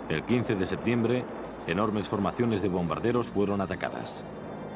El 0.10 0.22
15 0.22 0.54
de 0.54 0.66
septiembre, 0.68 1.26
enormes 1.66 2.08
formaciones 2.08 2.62
de 2.62 2.70
bombarderos 2.70 3.26
fueron 3.30 3.60
atacadas. 3.60 4.24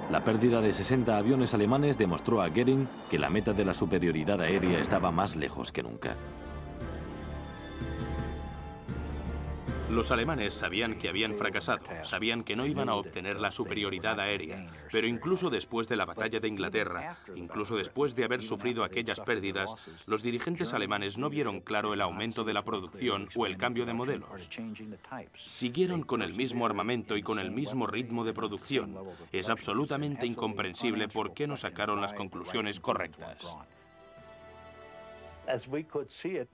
La 0.09 0.23
pérdida 0.23 0.61
de 0.61 0.73
60 0.73 1.15
aviones 1.15 1.53
alemanes 1.53 1.99
demostró 1.99 2.41
a 2.41 2.49
Goering 2.49 2.89
que 3.11 3.19
la 3.19 3.29
meta 3.29 3.53
de 3.53 3.65
la 3.65 3.75
superioridad 3.75 4.41
aérea 4.41 4.79
estaba 4.79 5.11
más 5.11 5.35
lejos 5.35 5.71
que 5.71 5.83
nunca. 5.83 6.15
Los 9.91 10.09
alemanes 10.09 10.53
sabían 10.53 10.97
que 10.97 11.09
habían 11.09 11.35
fracasado, 11.35 11.85
sabían 12.03 12.45
que 12.45 12.55
no 12.55 12.65
iban 12.65 12.87
a 12.87 12.95
obtener 12.95 13.41
la 13.41 13.51
superioridad 13.51 14.21
aérea, 14.21 14.71
pero 14.89 15.05
incluso 15.05 15.49
después 15.49 15.89
de 15.89 15.97
la 15.97 16.05
batalla 16.05 16.39
de 16.39 16.47
Inglaterra, 16.47 17.17
incluso 17.35 17.75
después 17.75 18.15
de 18.15 18.23
haber 18.23 18.41
sufrido 18.41 18.85
aquellas 18.85 19.19
pérdidas, 19.19 19.69
los 20.05 20.23
dirigentes 20.23 20.73
alemanes 20.73 21.17
no 21.17 21.29
vieron 21.29 21.59
claro 21.59 21.93
el 21.93 21.99
aumento 21.99 22.45
de 22.45 22.53
la 22.53 22.63
producción 22.63 23.27
o 23.35 23.45
el 23.45 23.57
cambio 23.57 23.85
de 23.85 23.93
modelos. 23.93 24.49
Siguieron 25.35 26.03
con 26.03 26.21
el 26.21 26.33
mismo 26.33 26.65
armamento 26.65 27.17
y 27.17 27.21
con 27.21 27.37
el 27.37 27.51
mismo 27.51 27.85
ritmo 27.85 28.23
de 28.23 28.33
producción. 28.33 28.95
Es 29.33 29.49
absolutamente 29.49 30.25
incomprensible 30.25 31.09
por 31.09 31.33
qué 31.33 31.47
no 31.47 31.57
sacaron 31.57 31.99
las 31.99 32.13
conclusiones 32.13 32.79
correctas. 32.79 33.37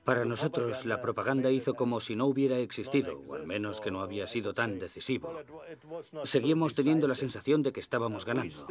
Para 0.03 0.25
nosotros, 0.25 0.85
la 0.85 1.01
propaganda 1.01 1.51
hizo 1.51 1.73
como 1.73 1.99
si 1.99 2.15
no 2.15 2.25
hubiera 2.25 2.57
existido, 2.57 3.21
o 3.27 3.35
al 3.35 3.45
menos 3.45 3.81
que 3.81 3.91
no 3.91 4.01
había 4.01 4.27
sido 4.27 4.53
tan 4.53 4.79
decisivo. 4.79 5.33
Seguíamos 6.23 6.73
teniendo 6.75 7.07
la 7.07 7.15
sensación 7.15 7.63
de 7.63 7.71
que 7.71 7.79
estábamos 7.79 8.25
ganando. 8.25 8.67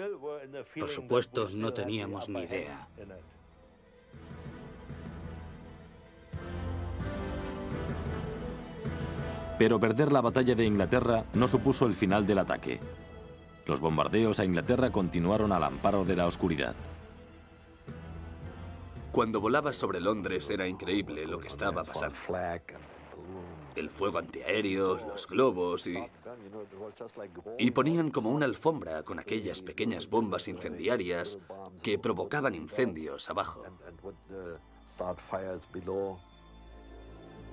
Por 0.79 0.89
supuesto, 0.89 1.49
no 1.53 1.73
teníamos 1.73 2.29
ni 2.29 2.41
idea. 2.41 2.89
Pero 9.59 9.81
perder 9.81 10.13
la 10.13 10.21
batalla 10.21 10.55
de 10.55 10.67
Inglaterra 10.67 11.25
no 11.33 11.49
supuso 11.49 11.87
el 11.87 11.95
final 11.95 12.27
del 12.27 12.41
ataque. 12.41 12.79
Los 13.65 13.81
bombardeos 13.81 14.39
a 14.39 14.45
Inglaterra 14.45 14.91
continuaron 14.91 15.51
al 15.51 15.65
amparo 15.65 16.05
de 16.05 16.15
la 16.15 16.27
oscuridad. 16.27 16.77
Cuando 19.17 19.41
volaba 19.41 19.73
sobre 19.73 19.99
Londres 19.99 20.51
era 20.51 20.69
increíble 20.69 21.27
lo 21.27 21.39
que 21.39 21.49
estaba 21.49 21.83
pasando. 21.83 22.15
El 23.75 23.89
fuego 23.89 24.19
antiaéreo, 24.19 24.99
los 25.09 25.27
globos 25.27 25.87
y... 25.87 25.97
Y 27.57 27.71
ponían 27.71 28.11
como 28.11 28.29
una 28.29 28.45
alfombra 28.45 29.05
con 29.05 29.19
aquellas 29.19 29.63
pequeñas 29.63 30.11
bombas 30.11 30.49
incendiarias 30.49 31.39
que 31.83 31.99
provocaban 31.99 32.55
incendios 32.55 33.31
abajo. 33.31 33.63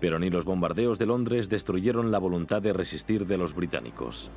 Pero 0.01 0.19
ni 0.19 0.29
los 0.29 0.43
bombardeos 0.43 0.99
de 0.99 1.05
Londres 1.05 1.47
destruyeron 1.47 2.11
la 2.11 2.19
voluntad 2.19 2.61
de 2.61 2.73
resistir 2.73 3.25
de 3.25 3.37
los 3.37 3.55
británicos. 3.55 4.29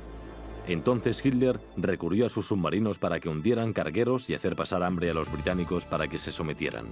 Entonces 0.65 1.25
Hitler 1.25 1.59
recurrió 1.75 2.25
a 2.25 2.29
sus 2.29 2.47
submarinos 2.47 2.99
para 2.99 3.19
que 3.19 3.27
hundieran 3.27 3.73
cargueros 3.73 4.29
y 4.29 4.33
hacer 4.33 4.55
pasar 4.55 4.81
hambre 4.81 5.09
a 5.09 5.13
los 5.13 5.29
británicos 5.29 5.85
para 5.85 6.07
que 6.07 6.17
se 6.17 6.31
sometieran. 6.31 6.87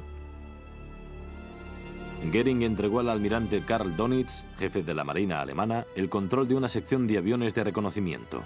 Goering 2.32 2.64
entregó 2.64 3.00
al 3.00 3.10
almirante 3.10 3.64
Karl 3.66 3.96
Donitz, 3.96 4.48
jefe 4.58 4.84
de 4.84 4.94
la 4.94 5.04
Marina 5.04 5.42
alemana, 5.42 5.86
el 5.96 6.10
control 6.10 6.48
de 6.48 6.56
una 6.56 6.68
sección 6.68 7.08
de 7.08 7.18
aviones 7.18 7.54
de 7.56 7.64
reconocimiento. 7.64 8.42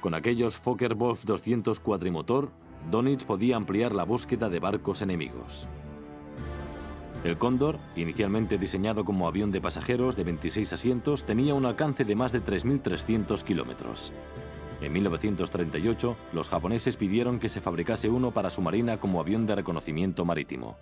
Con 0.00 0.14
aquellos 0.14 0.60
Fokker-Wolf 0.60 1.24
200 1.24 1.80
cuadrimotor, 1.80 2.50
Donitz 2.90 3.24
podía 3.24 3.56
ampliar 3.56 3.94
la 3.94 4.04
búsqueda 4.04 4.48
de 4.48 4.58
barcos 4.58 5.00
enemigos. 5.00 5.68
El 7.24 7.38
Cóndor, 7.38 7.78
inicialmente 7.94 8.58
diseñado 8.58 9.04
como 9.04 9.28
avión 9.28 9.52
de 9.52 9.60
pasajeros 9.60 10.16
de 10.16 10.24
26 10.24 10.72
asientos, 10.72 11.24
tenía 11.24 11.54
un 11.54 11.66
alcance 11.66 12.04
de 12.04 12.16
más 12.16 12.32
de 12.32 12.42
3.300 12.42 13.44
kilómetros. 13.44 14.12
En 14.80 14.92
1938, 14.92 16.16
los 16.32 16.48
japoneses 16.48 16.96
pidieron 16.96 17.38
que 17.38 17.48
se 17.48 17.60
fabricase 17.60 18.08
uno 18.08 18.32
para 18.32 18.50
su 18.50 18.60
marina 18.60 18.98
como 18.98 19.20
avión 19.20 19.46
de 19.46 19.54
reconocimiento 19.54 20.24
marítimo. 20.24 20.76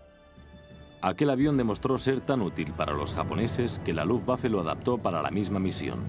Aquel 1.02 1.30
avión 1.30 1.56
demostró 1.56 1.98
ser 1.98 2.20
tan 2.20 2.42
útil 2.42 2.72
para 2.76 2.92
los 2.92 3.14
japoneses 3.14 3.80
que 3.84 3.94
la 3.94 4.04
Luftwaffe 4.04 4.50
lo 4.50 4.60
adaptó 4.60 4.98
para 4.98 5.22
la 5.22 5.30
misma 5.30 5.58
misión. 5.58 6.00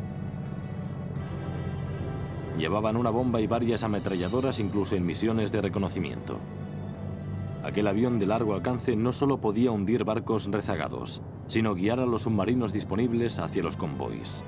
Llevaban 2.57 2.97
una 2.97 3.09
bomba 3.09 3.39
y 3.39 3.47
varias 3.47 3.83
ametralladoras 3.83 4.59
incluso 4.59 4.97
en 4.97 5.05
misiones 5.05 5.53
de 5.53 5.61
reconocimiento. 5.61 6.39
Aquel 7.63 7.87
avión 7.87 8.19
de 8.19 8.25
largo 8.25 8.53
alcance 8.53 8.97
no 8.97 9.13
solo 9.13 9.37
podía 9.37 9.71
hundir 9.71 10.03
barcos 10.03 10.47
rezagados, 10.51 11.21
sino 11.47 11.73
guiar 11.73 12.01
a 12.01 12.05
los 12.05 12.23
submarinos 12.23 12.73
disponibles 12.73 13.39
hacia 13.39 13.63
los 13.63 13.77
convoys. 13.77 14.43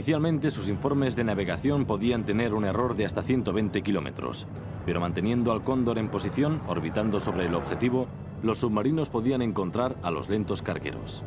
Inicialmente 0.00 0.50
sus 0.50 0.70
informes 0.70 1.14
de 1.14 1.24
navegación 1.24 1.84
podían 1.84 2.24
tener 2.24 2.54
un 2.54 2.64
error 2.64 2.96
de 2.96 3.04
hasta 3.04 3.22
120 3.22 3.82
kilómetros, 3.82 4.46
pero 4.86 4.98
manteniendo 4.98 5.52
al 5.52 5.62
Cóndor 5.62 5.98
en 5.98 6.08
posición, 6.08 6.62
orbitando 6.68 7.20
sobre 7.20 7.44
el 7.44 7.54
objetivo, 7.54 8.06
los 8.42 8.60
submarinos 8.60 9.10
podían 9.10 9.42
encontrar 9.42 9.96
a 10.02 10.10
los 10.10 10.30
lentos 10.30 10.62
cargueros. 10.62 11.22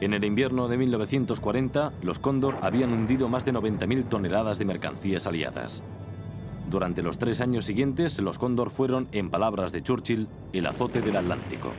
En 0.00 0.14
el 0.14 0.22
invierno 0.22 0.68
de 0.68 0.78
1940, 0.78 1.92
los 2.02 2.20
Cóndor 2.20 2.56
habían 2.62 2.92
hundido 2.92 3.28
más 3.28 3.44
de 3.44 3.54
90.000 3.54 4.08
toneladas 4.08 4.60
de 4.60 4.64
mercancías 4.64 5.26
aliadas. 5.26 5.82
Durante 6.70 7.02
los 7.02 7.18
tres 7.18 7.40
años 7.40 7.64
siguientes, 7.64 8.16
los 8.20 8.38
Cóndor 8.38 8.70
fueron, 8.70 9.08
en 9.10 9.28
palabras 9.28 9.72
de 9.72 9.82
Churchill, 9.82 10.28
el 10.52 10.66
azote 10.66 11.02
del 11.02 11.16
Atlántico. 11.16 11.72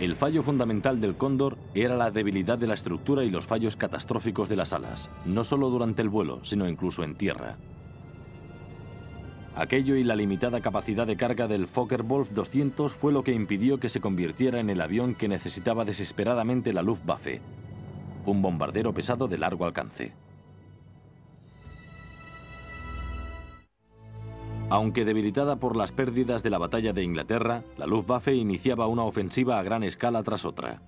El 0.00 0.16
fallo 0.16 0.42
fundamental 0.42 1.00
del 1.00 1.16
Cóndor 1.16 1.56
era 1.72 1.96
la 1.96 2.10
debilidad 2.10 2.58
de 2.58 2.66
la 2.66 2.74
estructura 2.74 3.22
y 3.22 3.30
los 3.30 3.46
fallos 3.46 3.76
catastróficos 3.76 4.48
de 4.48 4.56
las 4.56 4.72
alas, 4.72 5.08
no 5.24 5.44
solo 5.44 5.70
durante 5.70 6.02
el 6.02 6.08
vuelo, 6.08 6.40
sino 6.42 6.68
incluso 6.68 7.04
en 7.04 7.14
tierra. 7.14 7.56
Aquello 9.54 9.94
y 9.94 10.02
la 10.02 10.16
limitada 10.16 10.60
capacidad 10.60 11.06
de 11.06 11.16
carga 11.16 11.46
del 11.46 11.68
Fokker-Wolf 11.68 12.30
200 12.32 12.92
fue 12.92 13.12
lo 13.12 13.22
que 13.22 13.34
impidió 13.34 13.78
que 13.78 13.88
se 13.88 14.00
convirtiera 14.00 14.58
en 14.58 14.68
el 14.68 14.80
avión 14.80 15.14
que 15.14 15.28
necesitaba 15.28 15.84
desesperadamente 15.84 16.72
la 16.72 16.82
Luftwaffe, 16.82 17.40
un 18.26 18.42
bombardero 18.42 18.92
pesado 18.92 19.28
de 19.28 19.38
largo 19.38 19.64
alcance. 19.64 20.12
Aunque 24.74 25.04
debilitada 25.04 25.54
por 25.60 25.76
las 25.76 25.92
pérdidas 25.92 26.42
de 26.42 26.50
la 26.50 26.58
batalla 26.58 26.92
de 26.92 27.04
Inglaterra, 27.04 27.62
la 27.76 27.86
Luftwaffe 27.86 28.34
iniciaba 28.34 28.88
una 28.88 29.04
ofensiva 29.04 29.60
a 29.60 29.62
gran 29.62 29.84
escala 29.84 30.24
tras 30.24 30.44
otra. 30.44 30.82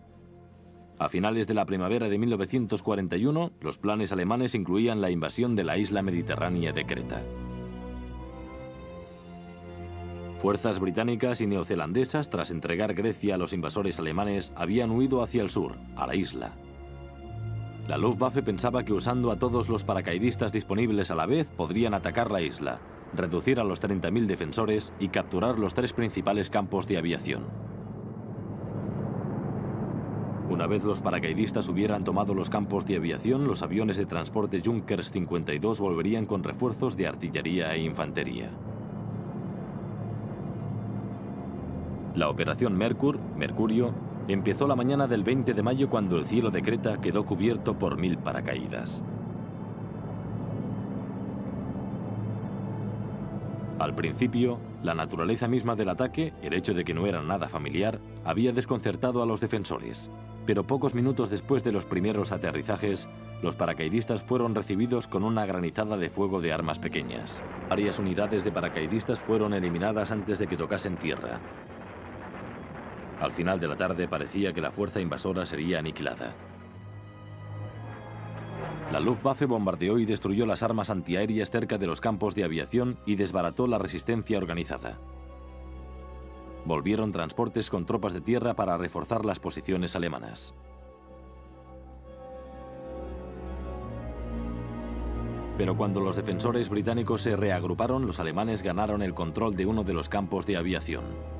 A 0.99 1.09
finales 1.09 1.46
de 1.46 1.55
la 1.55 1.66
primavera 1.66 2.09
de 2.09 2.18
1941, 2.18 3.53
los 3.61 3.79
planes 3.79 4.11
alemanes 4.11 4.57
incluían 4.57 5.01
la 5.01 5.12
invasión 5.12 5.55
de 5.55 5.62
la 5.62 5.79
isla 5.79 6.03
mediterránea 6.03 6.72
de 6.72 6.85
Creta. 6.85 7.22
Fuerzas 10.42 10.81
británicas 10.81 11.40
y 11.40 11.46
neozelandesas, 11.46 12.29
tras 12.29 12.51
entregar 12.51 12.92
Grecia 12.92 13.37
a 13.37 13.38
los 13.38 13.53
invasores 13.53 14.01
alemanes, 14.01 14.53
habían 14.57 14.90
huido 14.90 15.22
hacia 15.22 15.42
el 15.42 15.51
sur, 15.51 15.77
a 15.94 16.09
la 16.09 16.16
isla. 16.16 16.57
La 17.87 17.99
Luftwaffe 17.99 18.42
pensaba 18.42 18.85
que 18.85 18.92
usando 18.92 19.31
a 19.31 19.38
todos 19.38 19.68
los 19.68 19.85
paracaidistas 19.85 20.51
disponibles 20.51 21.12
a 21.12 21.14
la 21.14 21.27
vez 21.27 21.51
podrían 21.51 21.94
atacar 21.94 22.33
la 22.33 22.40
isla, 22.40 22.81
reducir 23.14 23.61
a 23.61 23.64
los 23.64 23.83
30.000 23.83 24.27
defensores 24.27 24.92
y 24.99 25.09
capturar 25.09 25.59
los 25.59 25.75
tres 25.75 25.92
principales 25.92 26.51
campos 26.51 26.87
de 26.87 26.99
aviación. 26.99 27.45
Una 30.49 30.66
vez 30.66 30.85
los 30.85 31.01
paracaidistas 31.01 31.69
hubieran 31.69 32.05
tomado 32.05 32.33
los 32.33 32.51
campos 32.51 32.87
de 32.87 32.97
aviación, 32.97 33.49
los 33.49 33.62
aviones 33.62 33.97
de 33.97 34.07
transporte 34.07 34.62
Junkers 34.64 35.11
52 35.11 35.81
volverían 35.81 36.25
con 36.25 36.45
refuerzos 36.45 36.97
de 36.97 37.09
artillería 37.09 37.75
e 37.75 37.81
infantería. 37.83 38.51
La 42.14 42.31
operación 42.31 42.77
Mercur, 42.77 43.19
Mercurio, 43.37 43.92
empezó 44.29 44.66
la 44.66 44.77
mañana 44.77 45.07
del 45.07 45.23
20 45.25 45.53
de 45.53 45.62
mayo 45.62 45.90
cuando 45.90 46.16
el 46.16 46.25
cielo 46.25 46.51
de 46.51 46.62
Creta 46.62 47.01
quedó 47.01 47.27
cubierto 47.27 47.79
por 47.79 47.99
mil 47.99 48.16
paracaídas. 48.16 49.03
Al 53.79 53.95
principio, 53.95 54.59
la 54.83 54.95
naturaleza 54.95 55.49
misma 55.49 55.77
del 55.77 55.91
ataque, 55.91 56.33
el 56.41 56.55
hecho 56.55 56.73
de 56.73 56.83
que 56.83 56.95
no 56.95 57.07
era 57.07 57.23
nada 57.23 57.47
familiar, 57.47 58.01
había 58.25 58.53
desconcertado 58.53 59.23
a 59.23 59.27
los 59.27 59.41
defensores. 59.43 60.11
Pero 60.47 60.67
pocos 60.67 60.95
minutos 60.95 61.29
después 61.29 61.62
de 61.62 61.73
los 61.73 61.85
primeros 61.85 62.33
aterrizajes, 62.33 63.07
los 63.43 63.55
paracaidistas 63.55 64.23
fueron 64.23 64.55
recibidos 64.55 65.07
con 65.09 65.25
una 65.25 65.45
granizada 65.45 65.99
de 65.99 66.09
fuego 66.09 66.41
de 66.41 66.55
armas 66.55 66.79
pequeñas. 66.79 67.43
Varias 67.69 67.99
unidades 67.99 68.45
de 68.45 68.53
paracaidistas 68.53 69.19
fueron 69.19 69.53
eliminadas 69.53 70.11
antes 70.11 70.39
de 70.39 70.47
que 70.47 70.57
tocasen 70.57 70.97
tierra. 70.97 71.41
Al 73.21 73.33
final 73.33 73.61
de 73.61 73.69
la 73.69 73.77
tarde 73.77 74.09
parecía 74.09 74.55
que 74.55 74.62
la 74.62 74.71
fuerza 74.71 75.01
invasora 75.01 75.45
sería 75.45 75.81
aniquilada. 75.81 76.35
La 78.97 79.01
Luftwaffe 79.01 79.45
bombardeó 79.45 79.99
y 79.99 80.07
destruyó 80.07 80.47
las 80.47 80.63
armas 80.63 80.89
antiaéreas 80.89 81.51
cerca 81.51 81.77
de 81.77 81.87
los 81.87 82.01
campos 82.01 82.35
de 82.35 82.45
aviación 82.45 82.97
y 83.05 83.17
desbarató 83.17 83.67
la 83.67 83.77
resistencia 83.77 84.39
organizada. 84.39 84.97
Volvieron 86.65 87.13
transportes 87.13 87.69
con 87.69 87.85
tropas 87.85 88.15
de 88.15 88.23
tierra 88.23 88.55
para 88.55 88.79
reforzar 88.79 89.27
las 89.27 89.39
posiciones 89.39 89.97
alemanas. 89.97 90.55
Pero 95.59 95.77
cuando 95.77 96.01
los 96.01 96.17
defensores 96.17 96.71
británicos 96.71 97.21
se 97.21 97.37
reagruparon, 97.37 98.07
los 98.07 98.19
alemanes 98.19 98.63
ganaron 98.63 99.03
el 99.03 99.13
control 99.13 99.57
de 99.57 99.67
uno 99.67 99.85
de 99.85 99.93
los 99.93 100.09
campos 100.09 100.47
de 100.47 100.57
aviación. 100.57 101.36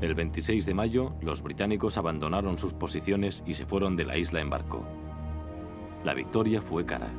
El 0.00 0.14
26 0.14 0.64
de 0.64 0.72
mayo, 0.72 1.12
los 1.20 1.42
británicos 1.42 1.98
abandonaron 1.98 2.56
sus 2.58 2.72
posiciones 2.72 3.42
y 3.46 3.52
se 3.52 3.66
fueron 3.66 3.96
de 3.96 4.06
la 4.06 4.16
isla 4.16 4.40
en 4.40 4.48
barco. 4.48 4.82
La 6.04 6.14
victoria 6.14 6.62
fue 6.62 6.86
cara. 6.86 7.10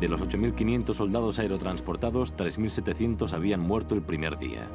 De 0.00 0.08
los 0.08 0.22
8.500 0.22 0.94
soldados 0.94 1.38
aerotransportados, 1.38 2.34
3.700 2.36 3.34
habían 3.34 3.60
muerto 3.60 3.94
el 3.94 4.00
primer 4.00 4.38
día. 4.38 4.66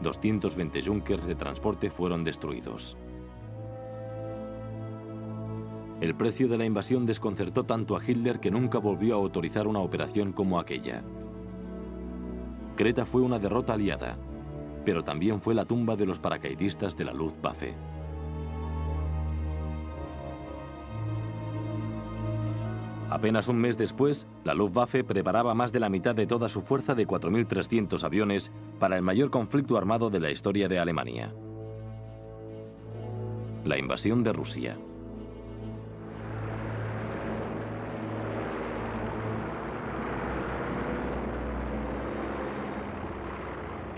220 0.00 0.80
Junkers 0.82 1.26
de 1.26 1.34
transporte 1.34 1.90
fueron 1.90 2.24
destruidos. 2.24 2.96
El 6.00 6.14
precio 6.14 6.48
de 6.48 6.56
la 6.56 6.64
invasión 6.64 7.04
desconcertó 7.04 7.64
tanto 7.64 7.96
a 7.96 8.02
Hitler 8.02 8.40
que 8.40 8.50
nunca 8.50 8.78
volvió 8.78 9.14
a 9.14 9.18
autorizar 9.18 9.66
una 9.66 9.80
operación 9.80 10.32
como 10.32 10.58
aquella. 10.58 11.02
Creta 12.76 13.04
fue 13.04 13.20
una 13.20 13.38
derrota 13.38 13.74
aliada, 13.74 14.16
pero 14.88 15.04
también 15.04 15.42
fue 15.42 15.54
la 15.54 15.66
tumba 15.66 15.96
de 15.96 16.06
los 16.06 16.18
paracaidistas 16.18 16.96
de 16.96 17.04
la 17.04 17.12
Luftwaffe. 17.12 17.74
Apenas 23.10 23.48
un 23.48 23.58
mes 23.58 23.76
después, 23.76 24.26
la 24.44 24.54
Luftwaffe 24.54 25.04
preparaba 25.04 25.52
más 25.52 25.72
de 25.72 25.80
la 25.80 25.90
mitad 25.90 26.14
de 26.14 26.26
toda 26.26 26.48
su 26.48 26.62
fuerza 26.62 26.94
de 26.94 27.06
4.300 27.06 28.02
aviones 28.02 28.50
para 28.78 28.96
el 28.96 29.02
mayor 29.02 29.28
conflicto 29.28 29.76
armado 29.76 30.08
de 30.08 30.20
la 30.20 30.30
historia 30.30 30.68
de 30.68 30.78
Alemania. 30.78 31.34
La 33.66 33.76
invasión 33.76 34.24
de 34.24 34.32
Rusia. 34.32 34.78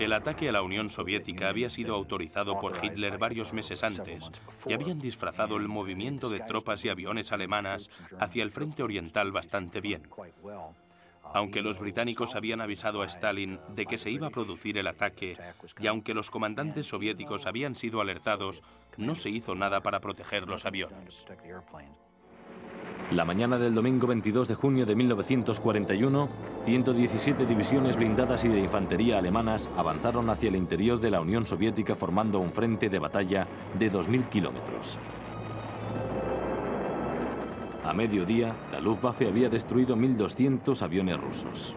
El 0.01 0.13
ataque 0.13 0.49
a 0.49 0.51
la 0.51 0.63
Unión 0.63 0.89
Soviética 0.89 1.47
había 1.47 1.69
sido 1.69 1.93
autorizado 1.93 2.59
por 2.59 2.83
Hitler 2.83 3.19
varios 3.19 3.53
meses 3.53 3.83
antes 3.83 4.23
y 4.65 4.73
habían 4.73 4.99
disfrazado 4.99 5.57
el 5.57 5.67
movimiento 5.67 6.27
de 6.27 6.39
tropas 6.39 6.83
y 6.83 6.89
aviones 6.89 7.31
alemanas 7.31 7.91
hacia 8.19 8.41
el 8.41 8.49
frente 8.49 8.81
oriental 8.81 9.31
bastante 9.31 9.79
bien. 9.79 10.09
Aunque 11.35 11.61
los 11.61 11.77
británicos 11.77 12.33
habían 12.33 12.61
avisado 12.61 13.03
a 13.03 13.05
Stalin 13.05 13.59
de 13.75 13.85
que 13.85 13.99
se 13.99 14.09
iba 14.09 14.25
a 14.25 14.31
producir 14.31 14.79
el 14.79 14.87
ataque 14.87 15.37
y 15.79 15.85
aunque 15.85 16.15
los 16.15 16.31
comandantes 16.31 16.87
soviéticos 16.87 17.45
habían 17.45 17.75
sido 17.75 18.01
alertados, 18.01 18.63
no 18.97 19.13
se 19.13 19.29
hizo 19.29 19.53
nada 19.53 19.81
para 19.81 19.99
proteger 19.99 20.47
los 20.47 20.65
aviones. 20.65 21.23
La 23.11 23.25
mañana 23.25 23.57
del 23.57 23.75
domingo 23.75 24.07
22 24.07 24.47
de 24.47 24.55
junio 24.55 24.85
de 24.85 24.95
1941, 24.95 26.29
117 26.63 27.45
divisiones 27.45 27.97
blindadas 27.97 28.45
y 28.45 28.47
de 28.47 28.61
infantería 28.61 29.17
alemanas 29.17 29.67
avanzaron 29.75 30.29
hacia 30.29 30.47
el 30.47 30.55
interior 30.55 30.97
de 30.97 31.11
la 31.11 31.19
Unión 31.19 31.45
Soviética 31.45 31.97
formando 31.97 32.39
un 32.39 32.53
frente 32.53 32.87
de 32.87 32.99
batalla 32.99 33.47
de 33.77 33.91
2.000 33.91 34.29
kilómetros. 34.29 34.97
A 37.83 37.91
mediodía, 37.93 38.55
la 38.71 38.79
Luftwaffe 38.79 39.27
había 39.27 39.49
destruido 39.49 39.97
1.200 39.97 40.81
aviones 40.81 41.19
rusos. 41.19 41.75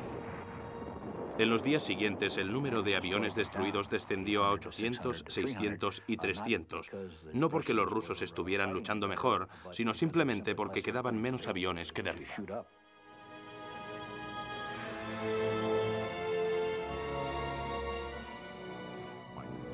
En 1.36 1.50
los 1.50 1.64
días 1.64 1.82
siguientes, 1.82 2.36
el 2.36 2.52
número 2.52 2.82
de 2.82 2.94
aviones 2.94 3.34
destruidos 3.34 3.90
descendió 3.90 4.44
a 4.44 4.52
800, 4.52 5.24
600 5.26 6.02
y 6.06 6.16
300. 6.16 6.90
No 7.32 7.48
porque 7.48 7.74
los 7.74 7.90
rusos 7.90 8.22
estuvieran 8.22 8.72
luchando 8.72 9.08
mejor, 9.08 9.48
sino 9.72 9.94
simplemente 9.94 10.54
porque 10.54 10.82
quedaban 10.82 11.20
menos 11.20 11.48
aviones 11.48 11.92
que 11.92 12.04
derribar. 12.04 12.66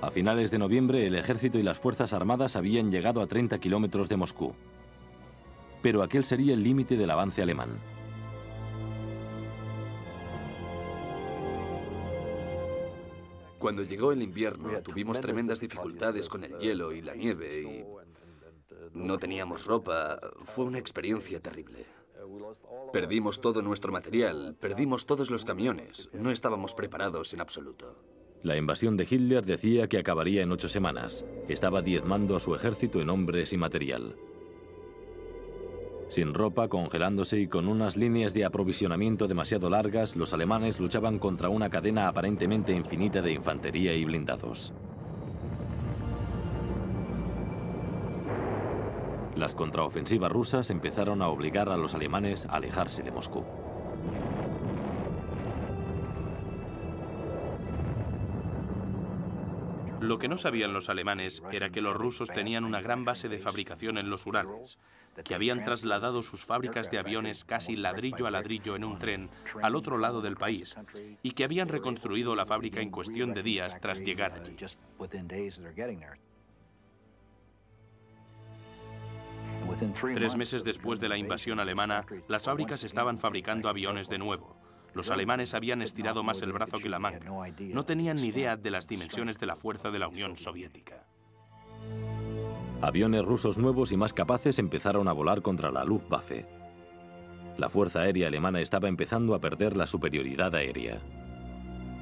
A 0.01 0.11
finales 0.11 0.51
de 0.51 0.59
noviembre, 0.59 1.07
el 1.07 1.15
ejército 1.15 1.59
y 1.59 1.63
las 1.63 1.79
fuerzas 1.79 2.15
armadas 2.15 2.57
habían 2.57 2.91
llegado 2.91 3.21
a 3.21 3.27
30 3.27 3.59
kilómetros 3.59 4.09
de 4.09 4.17
Moscú. 4.17 4.55
Pero 5.83 6.03
aquel 6.03 6.25
sería 6.25 6.55
el 6.55 6.63
límite 6.63 6.97
del 6.97 7.11
avance 7.11 7.43
alemán. 7.43 7.69
Cuando 13.61 13.83
llegó 13.83 14.11
el 14.11 14.23
invierno 14.23 14.81
tuvimos 14.81 15.21
tremendas 15.21 15.61
dificultades 15.61 16.31
con 16.31 16.45
el 16.45 16.59
hielo 16.59 16.93
y 16.93 17.03
la 17.03 17.15
nieve 17.15 17.61
y 17.61 17.85
no 18.95 19.19
teníamos 19.19 19.67
ropa. 19.67 20.19
Fue 20.45 20.65
una 20.65 20.79
experiencia 20.79 21.41
terrible. 21.41 21.85
Perdimos 22.91 23.39
todo 23.43 23.61
nuestro 23.61 23.93
material, 23.93 24.57
perdimos 24.59 25.05
todos 25.05 25.31
los 25.31 25.45
camiones. 25.45 26.09
No 26.15 26.31
estábamos 26.31 26.75
preparados 26.75 27.35
en 27.35 27.43
absoluto. 27.43 27.97
La 28.43 28.57
invasión 28.57 28.97
de 28.97 29.07
Hitler 29.09 29.45
decía 29.45 29.89
que 29.89 29.99
acabaría 29.99 30.43
en 30.43 30.53
ocho 30.53 30.71
semanas. 30.71 31.27
Estaba 31.47 31.83
diezmando 31.83 32.37
a 32.37 32.41
su 32.41 32.55
ejército 32.55 33.03
en 33.03 33.11
hombres 33.11 33.53
y 33.53 33.59
material. 33.59 34.17
Sin 36.11 36.35
ropa, 36.35 36.67
congelándose 36.67 37.39
y 37.39 37.47
con 37.47 37.69
unas 37.69 37.97
líneas 37.97 38.35
de 38.35 38.45
aprovisionamiento 38.45 39.29
demasiado 39.29 39.71
largas, 39.71 40.17
los 40.17 40.33
alemanes 40.33 40.81
luchaban 40.81 41.21
contra 41.21 41.49
una 41.49 41.71
cadena 41.71 42.09
aparentemente 42.09 42.73
infinita 42.73 43.23
de 43.23 43.33
infantería 43.33 43.95
y 43.95 44.05
blindados. 44.05 44.73
Las 49.37 49.55
contraofensivas 49.55 50.33
rusas 50.33 50.71
empezaron 50.71 51.23
a 51.23 51.29
obligar 51.29 51.69
a 51.69 51.77
los 51.77 51.95
alemanes 51.95 52.45
a 52.47 52.57
alejarse 52.57 53.05
de 53.05 53.13
Moscú. 53.13 53.45
Lo 60.01 60.19
que 60.19 60.29
no 60.29 60.39
sabían 60.39 60.73
los 60.73 60.89
alemanes 60.89 61.43
era 61.53 61.71
que 61.71 61.81
los 61.81 61.95
rusos 61.95 62.31
tenían 62.31 62.65
una 62.65 62.81
gran 62.81 63.05
base 63.05 63.29
de 63.29 63.39
fabricación 63.39 63.99
en 63.99 64.09
los 64.09 64.27
Urales, 64.27 64.79
que 65.25 65.35
habían 65.35 65.65
trasladado 65.65 66.23
sus 66.23 66.45
fábricas 66.45 66.91
de 66.91 66.99
aviones 66.99 67.45
casi 67.45 67.77
ladrillo 67.77 68.27
a 68.27 68.31
ladrillo 68.31 68.77
en 68.77 68.85
un 68.85 68.99
tren 68.99 69.31
al 69.63 69.77
otro 69.77 69.99
lado 69.99 70.23
del 70.23 70.37
país 70.37 70.77
y 71.23 71.33
que 71.33 71.45
habían 71.45 71.69
reconstruido 71.69 72.35
la 72.35 72.47
fábrica 72.47 72.81
en 72.81 72.91
cuestión 72.91 73.35
de 73.35 73.43
días 73.43 73.79
tras 73.81 74.01
llegar 74.01 74.33
allí. 74.33 74.57
Tres 80.15 80.37
meses 80.37 80.65
después 80.65 80.99
de 81.01 81.09
la 81.09 81.17
invasión 81.17 81.61
alemana, 81.61 82.05
las 82.29 82.45
fábricas 82.45 82.85
estaban 82.85 83.19
fabricando 83.19 83.69
aviones 83.69 84.09
de 84.09 84.19
nuevo. 84.19 84.60
Los 84.95 85.11
alemanes 85.11 85.55
habían 85.55 85.83
estirado 85.83 86.23
más 86.23 86.43
el 86.43 86.53
brazo 86.53 86.79
que 86.79 86.89
la 86.89 86.99
manga. 86.99 87.31
No 87.59 87.85
tenían 87.85 88.17
ni 88.17 88.29
idea 88.29 88.57
de 88.57 88.71
las 88.71 88.87
dimensiones 88.87 89.39
de 89.39 89.47
la 89.47 89.57
fuerza 89.57 89.91
de 89.91 89.99
la 89.99 90.09
Unión 90.09 90.37
Soviética. 90.37 91.05
Aviones 92.83 93.25
rusos 93.25 93.59
nuevos 93.59 93.93
y 93.93 93.97
más 93.97 94.15
capaces 94.15 94.59
empezaron 94.59 95.07
a 95.07 95.13
volar 95.13 95.43
contra 95.43 95.71
la 95.71 95.85
Luftwaffe. 95.85 96.47
La 97.59 97.69
Fuerza 97.69 98.01
Aérea 98.01 98.29
Alemana 98.29 98.61
estaba 98.61 98.89
empezando 98.89 99.35
a 99.35 99.39
perder 99.39 99.77
la 99.77 99.87
superioridad 99.87 100.55
aérea. 100.55 100.99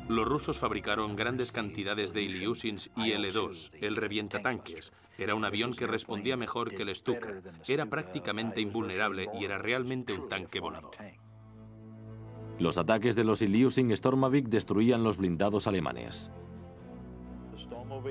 Los 0.09 0.27
rusos 0.27 0.59
fabricaron 0.59 1.17
grandes 1.17 1.53
cantidades 1.53 2.15
de 2.15 2.23
Ilyusins 2.23 2.91
y 2.97 3.11
L-2, 3.11 3.73
el 3.81 3.97
revientatanques. 3.97 4.93
Era 5.19 5.35
un 5.35 5.45
avión 5.45 5.75
que 5.75 5.87
respondía 5.87 6.37
mejor 6.37 6.71
que 6.71 6.83
el 6.83 6.95
Stuka. 6.95 7.43
Era 7.67 7.87
prácticamente 7.87 8.61
invulnerable 8.61 9.27
y 9.39 9.45
era 9.45 9.59
realmente 9.59 10.15
un 10.15 10.29
tanque 10.29 10.61
volador. 10.61 10.93
Los 12.59 12.77
ataques 12.77 13.15
de 13.15 13.25
los 13.25 13.41
Ilyushin 13.41 13.97
Stormavik 13.97 14.49
destruían 14.49 15.05
los 15.05 15.17
blindados 15.17 15.67
alemanes. 15.67 16.33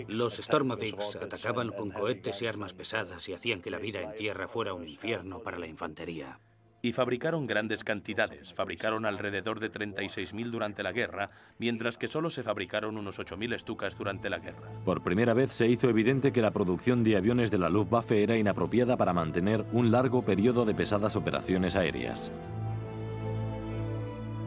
Los 0.08 0.36
Stormaviks 0.38 1.18
atacaban 1.18 1.70
con 1.72 1.92
cohetes 1.92 2.42
y 2.42 2.48
armas 2.48 2.74
pesadas 2.74 3.28
y 3.28 3.34
hacían 3.34 3.62
que 3.62 3.72
la 3.72 3.78
vida 3.78 4.02
en 4.02 4.16
tierra 4.16 4.48
fuera 4.48 4.74
un 4.74 4.88
infierno 4.88 5.40
para 5.40 5.60
la 5.60 5.68
infantería. 5.68 6.40
Y 6.82 6.94
fabricaron 6.94 7.48
grandes 7.48 7.84
cantidades. 7.84 8.54
Fabricaron 8.54 9.06
alrededor 9.06 9.60
de 9.60 9.72
36.000 9.72 10.52
durante 10.52 10.84
la 10.84 10.92
guerra, 10.92 11.32
mientras 11.58 11.98
que 11.98 12.08
solo 12.08 12.30
se 12.30 12.44
fabricaron 12.44 12.98
unos 12.98 13.20
8.000 13.20 13.60
Stukas 13.60 13.98
durante 13.98 14.30
la 14.30 14.38
guerra. 14.38 14.70
Por 14.86 15.02
primera 15.02 15.34
vez 15.34 15.52
se 15.52 15.68
hizo 15.68 15.90
evidente 15.90 16.32
que 16.32 16.42
la 16.42 16.52
producción 16.52 17.04
de 17.04 17.18
aviones 17.18 17.50
de 17.50 17.58
la 17.58 17.70
Luftwaffe 17.70 18.24
era 18.24 18.38
inapropiada 18.38 18.96
para 18.96 19.14
mantener 19.14 19.66
un 19.74 19.92
largo 19.92 20.24
periodo 20.24 20.66
de 20.66 20.76
pesadas 20.76 21.16
operaciones 21.16 21.76
aéreas. 21.76 22.32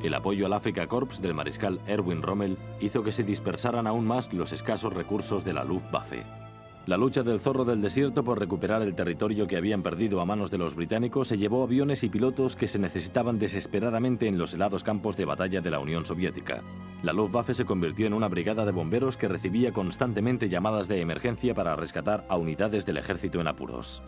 El 0.03 0.15
apoyo 0.15 0.47
al 0.47 0.55
Afrika 0.55 0.87
Corps 0.87 1.21
del 1.21 1.35
mariscal 1.35 1.79
Erwin 1.87 2.23
Rommel 2.23 2.57
hizo 2.81 3.03
que 3.03 3.13
se 3.13 3.23
dispersaran 3.23 3.87
aún 3.87 4.07
más 4.07 4.33
los 4.33 4.53
escasos 4.53 4.95
recursos 4.95 5.45
de 5.45 5.53
la 5.53 5.63
Luftwaffe. 5.63 6.25
La 6.87 6.97
lucha 6.97 7.23
del 7.23 7.41
zorro 7.41 7.67
del 7.67 7.83
desierto 7.83 8.25
por 8.25 8.39
recuperar 8.39 8.81
el 8.81 8.95
territorio 8.95 9.47
que 9.47 9.59
habían 9.59 9.83
perdido 9.83 10.23
a 10.23 10.25
manos 10.25 10.51
de 10.51 10.57
los 10.57 10.75
británicos 10.75 11.29
se 11.29 11.37
llevó 11.37 11.63
aviones 11.63 12.03
y 12.03 12.09
pilotos 12.09 12.57
que 12.57 12.67
se 12.67 12.79
necesitaban 12.79 13.39
desesperadamente 13.39 14.27
en 14.27 14.39
los 14.39 14.55
helados 14.55 14.83
campos 14.83 15.19
de 15.19 15.27
batalla 15.27 15.61
de 15.61 15.71
la 15.71 15.79
Unión 15.79 16.07
Soviética. 16.07 16.63
La 17.03 17.13
Luftwaffe 17.13 17.53
se 17.53 17.67
convirtió 17.67 18.07
en 18.07 18.15
una 18.15 18.29
brigada 18.29 18.65
de 18.65 18.73
bomberos 18.73 19.19
que 19.19 19.29
recibía 19.29 19.73
constantemente 19.73 20.49
llamadas 20.49 20.89
de 20.89 21.03
emergencia 21.03 21.55
para 21.55 21.77
rescatar 21.77 22.25
a 22.31 22.37
unidades 22.37 22.87
del 22.87 22.97
ejército 22.97 23.39
en 23.41 23.49
apuros. 23.49 24.03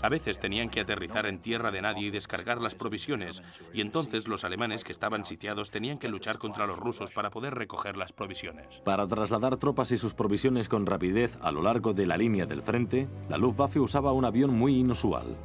A 0.00 0.08
veces 0.08 0.38
tenían 0.38 0.70
que 0.70 0.80
aterrizar 0.80 1.26
en 1.26 1.40
tierra 1.40 1.70
de 1.70 1.82
nadie 1.82 2.06
y 2.06 2.10
descargar 2.10 2.60
las 2.60 2.74
provisiones, 2.74 3.42
y 3.72 3.80
entonces 3.80 4.28
los 4.28 4.44
alemanes 4.44 4.84
que 4.84 4.92
estaban 4.92 5.26
sitiados 5.26 5.70
tenían 5.70 5.98
que 5.98 6.08
luchar 6.08 6.38
contra 6.38 6.66
los 6.66 6.78
rusos 6.78 7.12
para 7.12 7.30
poder 7.30 7.54
recoger 7.54 7.96
las 7.96 8.12
provisiones. 8.12 8.80
Para 8.84 9.06
trasladar 9.08 9.56
tropas 9.56 9.90
y 9.90 9.98
sus 9.98 10.14
provisiones 10.14 10.68
con 10.68 10.86
rapidez 10.86 11.36
a 11.42 11.50
lo 11.50 11.62
largo 11.62 11.94
de 11.94 12.06
la 12.06 12.16
línea 12.16 12.46
del 12.46 12.62
frente, 12.62 13.08
la 13.28 13.38
Luftwaffe 13.38 13.80
usaba 13.80 14.12
un 14.12 14.24
avión 14.24 14.54
muy 14.54 14.78
inusual. 14.78 15.36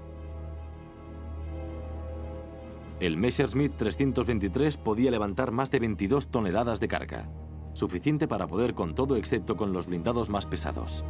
El 3.00 3.18
Messerschmitt 3.18 3.76
323 3.76 4.78
podía 4.78 5.12
levantar 5.12 5.52
más 5.52 5.72
de 5.72 5.80
22 5.80 6.28
toneladas 6.28 6.80
de 6.80 6.88
carga, 6.88 7.28
suficiente 7.74 8.28
para 8.28 8.48
poder 8.48 8.76
con 8.76 8.94
todo 8.94 9.16
excepto 9.18 9.58
con 9.58 9.74
los 9.74 9.88
blindados 9.88 10.30
más 10.30 10.46
pesados. 10.46 11.04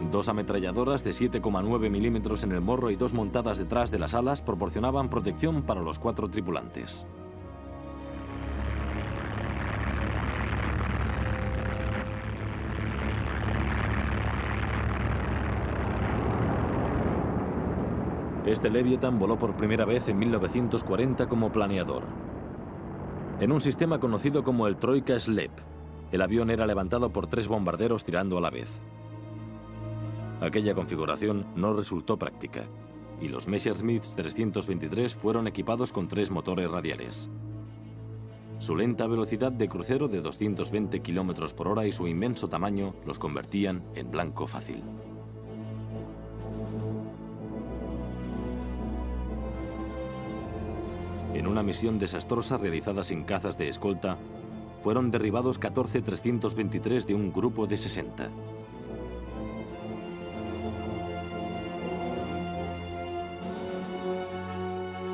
Dos 0.00 0.28
ametralladoras 0.28 1.04
de 1.04 1.10
7,9 1.10 1.90
milímetros 1.90 2.42
en 2.42 2.52
el 2.52 2.60
morro 2.60 2.90
y 2.90 2.96
dos 2.96 3.14
montadas 3.14 3.58
detrás 3.58 3.90
de 3.90 3.98
las 3.98 4.14
alas 4.14 4.42
proporcionaban 4.42 5.08
protección 5.08 5.62
para 5.62 5.80
los 5.80 5.98
cuatro 5.98 6.28
tripulantes. 6.28 7.06
Este 18.46 18.68
Leviathan 18.68 19.18
voló 19.18 19.38
por 19.38 19.56
primera 19.56 19.86
vez 19.86 20.08
en 20.08 20.18
1940 20.18 21.28
como 21.28 21.50
planeador. 21.50 22.02
En 23.40 23.52
un 23.52 23.60
sistema 23.60 23.98
conocido 23.98 24.44
como 24.44 24.66
el 24.66 24.76
Troika 24.76 25.18
Slep, 25.18 25.50
el 26.12 26.20
avión 26.20 26.50
era 26.50 26.66
levantado 26.66 27.10
por 27.10 27.26
tres 27.26 27.48
bombarderos 27.48 28.04
tirando 28.04 28.36
a 28.36 28.40
la 28.42 28.50
vez. 28.50 28.80
Aquella 30.44 30.74
configuración 30.74 31.46
no 31.56 31.72
resultó 31.72 32.18
práctica 32.18 32.66
y 33.18 33.28
los 33.28 33.48
Messerschmitt 33.48 34.02
323 34.14 35.14
fueron 35.14 35.46
equipados 35.46 35.90
con 35.90 36.06
tres 36.06 36.30
motores 36.30 36.70
radiales. 36.70 37.30
Su 38.58 38.76
lenta 38.76 39.06
velocidad 39.06 39.52
de 39.52 39.70
crucero 39.70 40.06
de 40.06 40.20
220 40.20 41.00
km 41.00 41.54
por 41.54 41.68
hora 41.68 41.86
y 41.86 41.92
su 41.92 42.06
inmenso 42.06 42.48
tamaño 42.48 42.94
los 43.06 43.18
convertían 43.18 43.84
en 43.94 44.10
blanco 44.10 44.46
fácil. 44.46 44.82
En 51.32 51.46
una 51.46 51.62
misión 51.62 51.98
desastrosa 51.98 52.58
realizada 52.58 53.02
sin 53.02 53.24
cazas 53.24 53.56
de 53.56 53.70
escolta, 53.70 54.18
fueron 54.82 55.10
derribados 55.10 55.58
14 55.58 56.02
323 56.02 57.06
de 57.06 57.14
un 57.14 57.32
grupo 57.32 57.66
de 57.66 57.78
60. 57.78 58.28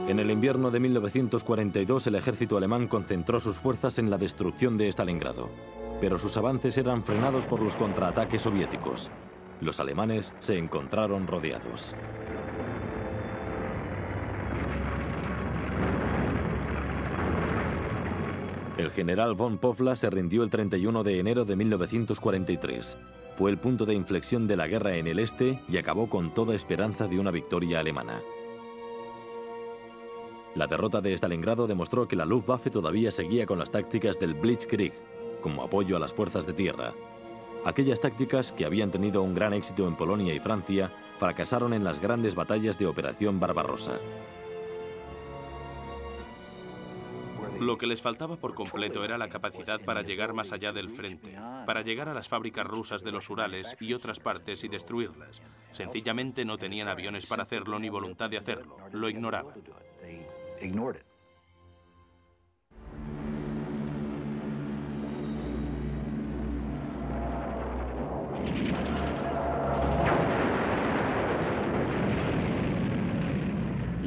En 0.09 0.19
el 0.19 0.31
invierno 0.31 0.71
de 0.71 0.81
1942 0.81 2.07
el 2.09 2.15
ejército 2.17 2.57
alemán 2.57 2.89
concentró 2.89 3.39
sus 3.39 3.59
fuerzas 3.59 3.99
en 3.99 4.11
la 4.11 4.19
destrucción 4.19 4.77
de 4.77 4.89
Stalingrado, 4.89 5.49
pero 6.01 6.19
sus 6.19 6.37
avances 6.37 6.77
eran 6.79 7.05
frenados 7.05 7.47
por 7.47 7.61
los 7.61 7.77
contraataques 7.77 8.43
soviéticos. 8.43 9.11
Los 9.61 9.79
alemanes 9.79 10.35
se 10.41 10.59
encontraron 10.59 11.27
rodeados. 11.27 11.95
El 18.79 18.91
general 18.93 19.35
von 19.35 19.59
Pofla 19.59 19.95
se 19.95 20.09
rindió 20.09 20.43
el 20.43 20.49
31 20.49 21.05
de 21.05 21.19
enero 21.19 21.45
de 21.45 21.55
1943. 21.55 22.97
Fue 23.37 23.51
el 23.51 23.59
punto 23.59 23.85
de 23.85 23.93
inflexión 23.95 24.47
de 24.47 24.57
la 24.57 24.67
guerra 24.67 24.97
en 24.97 25.07
el 25.07 25.19
este 25.19 25.61
y 25.69 25.77
acabó 25.77 26.09
con 26.09 26.33
toda 26.33 26.55
esperanza 26.55 27.07
de 27.07 27.21
una 27.21 27.31
victoria 27.31 27.81
alemana. 27.81 28.23
La 30.55 30.67
derrota 30.67 31.01
de 31.01 31.15
Stalingrado 31.15 31.67
demostró 31.67 32.09
que 32.09 32.17
la 32.17 32.25
Luftwaffe 32.25 32.71
todavía 32.71 33.13
seguía 33.13 33.47
con 33.47 33.59
las 33.59 33.71
tácticas 33.71 34.19
del 34.19 34.35
Blitzkrieg, 34.35 34.93
como 35.41 35.63
apoyo 35.63 35.97
a 35.97 36.01
las 36.01 36.13
fuerzas 36.13 36.47
de 36.47 36.53
tierra. 36.53 36.93
Aquellas 37.65 38.01
tácticas 38.01 38.53
que 38.53 38.65
habían 38.65 38.91
tenido 38.91 39.23
un 39.23 39.35
gran 39.35 39.53
éxito 39.53 39.87
en 39.87 39.95
Polonia 39.95 40.35
y 40.35 40.41
Francia 40.41 40.91
fracasaron 41.19 41.73
en 41.73 41.85
las 41.85 42.01
grandes 42.01 42.35
batallas 42.35 42.79
de 42.79 42.87
Operación 42.87 43.39
Barbarossa. 43.39 43.99
Lo 47.61 47.77
que 47.77 47.87
les 47.87 48.01
faltaba 48.01 48.37
por 48.37 48.55
completo 48.55 49.05
era 49.05 49.19
la 49.19 49.29
capacidad 49.29 49.81
para 49.83 50.01
llegar 50.01 50.33
más 50.33 50.51
allá 50.51 50.73
del 50.73 50.89
frente, 50.89 51.37
para 51.67 51.83
llegar 51.83 52.09
a 52.09 52.15
las 52.15 52.27
fábricas 52.27 52.67
rusas 52.67 53.05
de 53.05 53.13
los 53.13 53.29
Urales 53.29 53.77
y 53.79 53.93
otras 53.93 54.19
partes 54.19 54.65
y 54.65 54.69
destruirlas. 54.69 55.43
Sencillamente 55.71 56.47
no 56.47 56.57
tenían 56.57 56.89
aviones 56.89 57.27
para 57.27 57.43
hacerlo 57.43 57.79
ni 57.79 57.91
voluntad 57.91 58.31
de 58.31 58.39
hacerlo, 58.39 58.79
lo 58.93 59.11
ignoraban 59.11 59.57
ignored 60.61 60.97
it. 60.97 61.11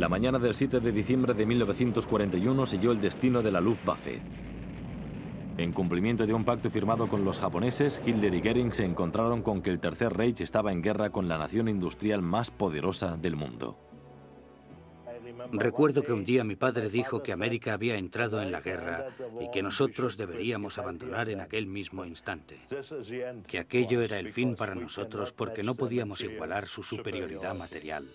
La 0.03 0.09
mañana 0.09 0.37
del 0.37 0.53
7 0.53 0.81
de 0.81 0.91
diciembre 0.91 1.33
de 1.33 1.45
1941 1.45 2.65
selló 2.65 2.91
el 2.91 2.99
destino 2.99 3.41
de 3.41 3.51
la 3.53 3.61
Luftwaffe. 3.61 4.21
En 5.57 5.71
cumplimiento 5.71 6.25
de 6.25 6.33
un 6.33 6.43
pacto 6.43 6.69
firmado 6.69 7.07
con 7.07 7.23
los 7.23 7.39
japoneses, 7.39 8.01
Hitler 8.05 8.33
y 8.33 8.41
Goering 8.41 8.73
se 8.73 8.83
encontraron 8.83 9.41
con 9.43 9.61
que 9.61 9.69
el 9.69 9.79
Tercer 9.79 10.11
Reich 10.11 10.41
estaba 10.41 10.73
en 10.73 10.81
guerra 10.81 11.11
con 11.11 11.29
la 11.29 11.37
nación 11.37 11.69
industrial 11.69 12.21
más 12.21 12.51
poderosa 12.51 13.15
del 13.15 13.37
mundo. 13.37 13.77
Recuerdo 15.51 16.03
que 16.03 16.13
un 16.13 16.25
día 16.25 16.43
mi 16.43 16.55
padre 16.55 16.89
dijo 16.89 17.21
que 17.21 17.31
América 17.31 17.73
había 17.73 17.97
entrado 17.97 18.41
en 18.41 18.51
la 18.51 18.61
guerra 18.61 19.07
y 19.39 19.51
que 19.51 19.63
nosotros 19.63 20.17
deberíamos 20.17 20.77
abandonar 20.77 21.29
en 21.29 21.41
aquel 21.41 21.67
mismo 21.67 22.05
instante. 22.05 22.59
Que 23.47 23.59
aquello 23.59 24.01
era 24.01 24.19
el 24.19 24.31
fin 24.31 24.55
para 24.55 24.75
nosotros 24.75 25.31
porque 25.31 25.63
no 25.63 25.75
podíamos 25.75 26.21
igualar 26.21 26.67
su 26.67 26.83
superioridad 26.83 27.55
material. 27.55 28.07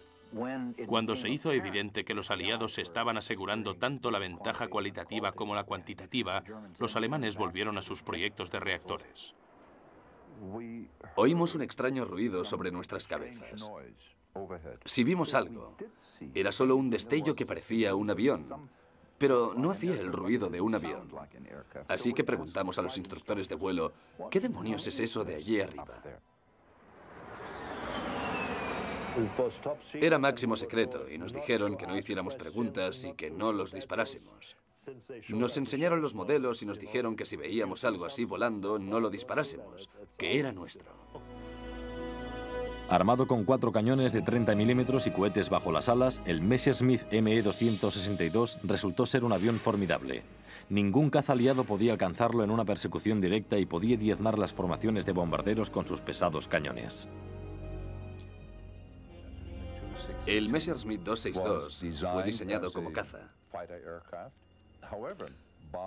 Cuando 0.87 1.17
se 1.17 1.29
hizo 1.31 1.53
evidente 1.53 2.05
que 2.05 2.15
los 2.15 2.31
aliados 2.31 2.79
estaban 2.79 3.17
asegurando 3.17 3.77
tanto 3.77 4.11
la 4.11 4.19
ventaja 4.19 4.69
cualitativa 4.69 5.33
como 5.33 5.55
la 5.55 5.65
cuantitativa, 5.65 6.45
los 6.79 6.97
alemanes 6.97 7.37
volvieron 7.37 7.79
a 7.79 7.83
sus 7.83 8.03
proyectos 8.03 8.51
de 8.51 8.61
reactores. 8.61 9.35
Oímos 11.15 11.55
un 11.55 11.63
extraño 11.63 12.05
ruido 12.05 12.45
sobre 12.45 12.71
nuestras 12.71 13.09
cabezas. 13.09 13.71
Si 14.85 15.05
vimos 15.05 15.35
algo, 15.35 15.77
era 16.35 16.53
solo 16.53 16.77
un 16.77 16.91
destello 16.91 17.35
que 17.35 17.47
parecía 17.47 17.95
un 17.95 18.11
avión, 18.11 18.71
pero 19.19 19.53
no 19.57 19.71
hacía 19.71 19.95
el 19.95 20.13
ruido 20.13 20.49
de 20.49 20.61
un 20.61 20.75
avión. 20.75 21.09
Así 21.89 22.13
que 22.13 22.25
preguntamos 22.25 22.79
a 22.79 22.83
los 22.83 22.97
instructores 22.97 23.49
de 23.49 23.57
vuelo, 23.57 23.93
¿qué 24.31 24.41
demonios 24.41 24.87
es 24.87 25.01
eso 25.01 25.25
de 25.25 25.35
allí 25.35 25.61
arriba? 25.61 26.03
Era 29.95 30.19
máximo 30.19 30.55
secreto 30.55 31.11
y 31.11 31.19
nos 31.19 31.33
dijeron 31.33 31.77
que 31.77 31.87
no 31.87 31.97
hiciéramos 31.97 32.37
preguntas 32.37 33.05
y 33.05 33.15
que 33.15 33.31
no 33.31 33.53
los 33.53 33.73
disparásemos. 33.73 34.57
Nos 35.29 35.57
enseñaron 35.57 36.01
los 36.01 36.15
modelos 36.15 36.63
y 36.63 36.67
nos 36.67 36.79
dijeron 36.79 37.17
que 37.17 37.27
si 37.27 37.37
veíamos 37.37 37.85
algo 37.85 38.05
así 38.05 38.25
volando, 38.25 38.79
no 38.79 39.01
lo 39.01 39.11
disparásemos, 39.11 39.91
que 40.17 40.39
era 40.39 40.53
nuestro. 40.53 40.87
Armado 42.89 43.27
con 43.27 43.45
cuatro 43.45 43.71
cañones 43.71 44.15
de 44.15 44.23
30 44.23 44.55
milímetros 44.55 45.07
y 45.07 45.11
cohetes 45.11 45.51
bajo 45.51 45.71
las 45.71 45.91
alas, 45.91 46.23
el 46.25 46.41
Messerschmitt 46.41 47.03
ME-262 47.13 48.59
resultó 48.63 49.05
ser 49.05 49.25
un 49.25 49.35
avión 49.35 49.59
formidable. 49.59 50.23
Ningún 50.71 51.11
caza 51.11 51.35
aliado 51.35 51.65
podía 51.65 51.93
alcanzarlo 51.93 52.45
en 52.45 52.51
una 52.51 52.65
persecución 52.65 53.21
directa 53.21 53.59
y 53.59 53.67
podía 53.67 53.99
diezmar 53.99 54.39
las 54.39 54.55
formaciones 54.55 55.05
de 55.05 55.13
bombarderos 55.13 55.69
con 55.69 55.87
sus 55.87 56.01
pesados 56.01 56.49
cañones. 56.49 57.11
El 60.25 60.49
Messerschmitt 60.49 61.03
262 61.03 62.11
fue 62.11 62.23
diseñado 62.23 62.73
como 62.73 62.91
caza. 62.91 63.35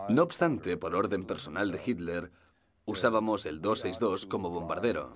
No 0.10 0.22
obstante, 0.22 0.78
por 0.78 0.96
orden 0.96 1.26
personal 1.26 1.72
de 1.72 1.82
Hitler, 1.84 2.32
usábamos 2.86 3.46
el 3.46 3.62
262 3.62 4.26
como 4.26 4.50
bombardero. 4.50 5.14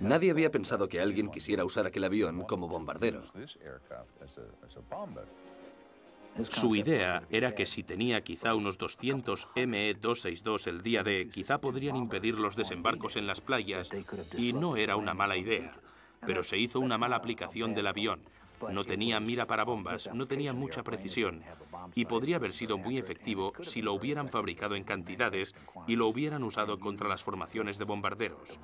Nadie 0.00 0.30
había 0.30 0.50
pensado 0.50 0.88
que 0.88 1.00
alguien 1.00 1.28
quisiera 1.28 1.64
usar 1.64 1.86
aquel 1.86 2.04
avión 2.04 2.42
como 2.44 2.68
bombardero. 2.68 3.22
Su 6.50 6.76
idea 6.76 7.22
era 7.30 7.54
que 7.54 7.64
si 7.64 7.82
tenía 7.82 8.22
quizá 8.22 8.54
unos 8.54 8.76
200 8.76 9.48
ME-262 9.54 10.66
el 10.66 10.82
día 10.82 11.02
de, 11.02 11.30
quizá 11.32 11.58
podrían 11.58 11.96
impedir 11.96 12.34
los 12.34 12.56
desembarcos 12.56 13.16
en 13.16 13.26
las 13.26 13.40
playas, 13.40 13.88
y 14.36 14.52
no 14.52 14.76
era 14.76 14.96
una 14.96 15.14
mala 15.14 15.38
idea 15.38 15.80
pero 16.26 16.42
se 16.42 16.58
hizo 16.58 16.80
una 16.80 16.98
mala 16.98 17.16
aplicación 17.16 17.74
del 17.74 17.86
avión. 17.86 18.20
No 18.70 18.84
tenía 18.84 19.20
mira 19.20 19.46
para 19.46 19.64
bombas, 19.64 20.10
no 20.12 20.26
tenía 20.26 20.52
mucha 20.52 20.82
precisión 20.82 21.42
y 21.94 22.04
podría 22.04 22.36
haber 22.36 22.52
sido 22.52 22.78
muy 22.78 22.98
efectivo 22.98 23.52
si 23.60 23.82
lo 23.82 23.92
hubieran 23.92 24.28
fabricado 24.28 24.74
en 24.74 24.84
cantidades 24.84 25.54
y 25.86 25.96
lo 25.96 26.08
hubieran 26.08 26.42
usado 26.42 26.78
contra 26.78 27.08
las 27.08 27.22
formaciones 27.22 27.78
de 27.78 27.84
bombarderos. 27.84 28.58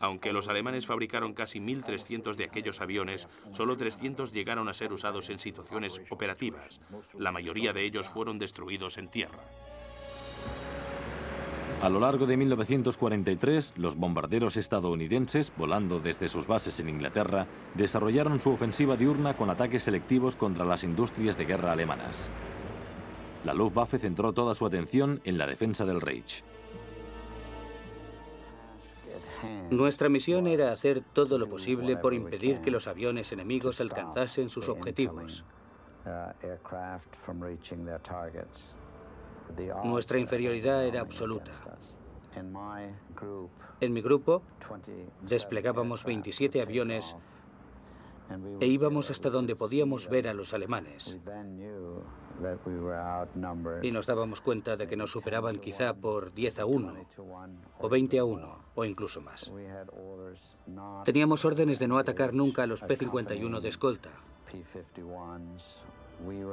Aunque 0.00 0.32
los 0.32 0.48
alemanes 0.48 0.86
fabricaron 0.86 1.34
casi 1.34 1.60
1.300 1.60 2.34
de 2.34 2.44
aquellos 2.44 2.80
aviones, 2.80 3.28
solo 3.52 3.76
300 3.76 4.32
llegaron 4.32 4.68
a 4.68 4.74
ser 4.74 4.92
usados 4.92 5.30
en 5.30 5.38
situaciones 5.38 6.00
operativas. 6.10 6.80
La 7.14 7.32
mayoría 7.32 7.72
de 7.72 7.84
ellos 7.84 8.08
fueron 8.08 8.38
destruidos 8.38 8.98
en 8.98 9.08
tierra. 9.08 9.44
A 11.84 11.90
lo 11.90 12.00
largo 12.00 12.24
de 12.24 12.38
1943, 12.38 13.74
los 13.76 13.94
bombarderos 13.94 14.56
estadounidenses, 14.56 15.52
volando 15.54 16.00
desde 16.00 16.28
sus 16.28 16.46
bases 16.46 16.80
en 16.80 16.88
Inglaterra, 16.88 17.46
desarrollaron 17.74 18.40
su 18.40 18.52
ofensiva 18.52 18.96
diurna 18.96 19.36
con 19.36 19.50
ataques 19.50 19.82
selectivos 19.82 20.34
contra 20.34 20.64
las 20.64 20.82
industrias 20.82 21.36
de 21.36 21.44
guerra 21.44 21.72
alemanas. 21.72 22.30
La 23.44 23.52
Luftwaffe 23.52 23.98
centró 23.98 24.32
toda 24.32 24.54
su 24.54 24.64
atención 24.64 25.20
en 25.24 25.36
la 25.36 25.46
defensa 25.46 25.84
del 25.84 26.00
Reich. 26.00 26.42
Nuestra 29.68 30.08
misión 30.08 30.46
era 30.46 30.72
hacer 30.72 31.02
todo 31.12 31.36
lo 31.36 31.50
posible 31.50 31.98
por 31.98 32.14
impedir 32.14 32.62
que 32.62 32.70
los 32.70 32.88
aviones 32.88 33.30
enemigos 33.30 33.82
alcanzasen 33.82 34.48
sus 34.48 34.70
objetivos. 34.70 35.44
Nuestra 39.84 40.18
inferioridad 40.18 40.84
era 40.84 41.00
absoluta. 41.00 41.52
En 43.80 43.92
mi 43.92 44.00
grupo 44.00 44.42
desplegábamos 45.22 46.04
27 46.04 46.60
aviones 46.62 47.14
e 48.60 48.66
íbamos 48.66 49.10
hasta 49.10 49.30
donde 49.30 49.54
podíamos 49.54 50.08
ver 50.08 50.28
a 50.28 50.34
los 50.34 50.54
alemanes. 50.54 51.18
Y 53.82 53.90
nos 53.92 54.06
dábamos 54.06 54.40
cuenta 54.40 54.76
de 54.76 54.86
que 54.88 54.96
nos 54.96 55.12
superaban 55.12 55.58
quizá 55.58 55.94
por 55.94 56.32
10 56.32 56.58
a 56.60 56.66
1, 56.66 56.94
o 57.78 57.88
20 57.88 58.18
a 58.18 58.24
1, 58.24 58.58
o 58.74 58.84
incluso 58.84 59.20
más. 59.20 59.52
Teníamos 61.04 61.44
órdenes 61.44 61.78
de 61.78 61.88
no 61.88 61.98
atacar 61.98 62.34
nunca 62.34 62.62
a 62.62 62.66
los 62.66 62.82
P-51 62.82 63.60
de 63.60 63.68
escolta. 63.68 64.10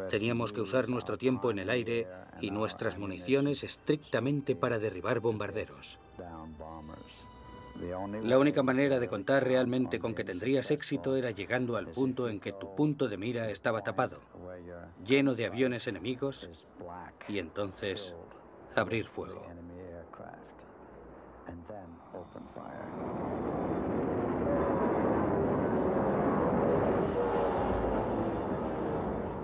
Teníamos 0.09 0.53
que 0.53 0.62
usar 0.62 0.89
nuestro 0.89 1.18
tiempo 1.18 1.51
en 1.51 1.59
el 1.59 1.70
aire 1.70 2.07
y 2.39 2.51
nuestras 2.51 2.97
municiones 2.97 3.64
estrictamente 3.64 4.55
para 4.55 4.80
derribar 4.80 5.20
bombarderos. 5.20 5.99
La 8.24 8.38
única 8.38 8.64
manera 8.64 8.99
de 8.99 9.07
contar 9.07 9.43
realmente 9.43 9.99
con 9.99 10.14
que 10.14 10.24
tendrías 10.24 10.72
éxito 10.72 11.16
era 11.16 11.32
llegando 11.32 11.78
al 11.78 11.88
punto 11.88 12.28
en 12.28 12.39
que 12.39 12.51
tu 12.53 12.76
punto 12.76 13.07
de 13.07 13.18
mira 13.18 13.49
estaba 13.49 13.82
tapado, 13.82 14.20
lleno 15.05 15.36
de 15.36 15.45
aviones 15.45 15.88
enemigos, 15.88 16.49
y 17.28 17.39
entonces 17.39 18.14
abrir 18.76 19.07
fuego. 19.07 19.45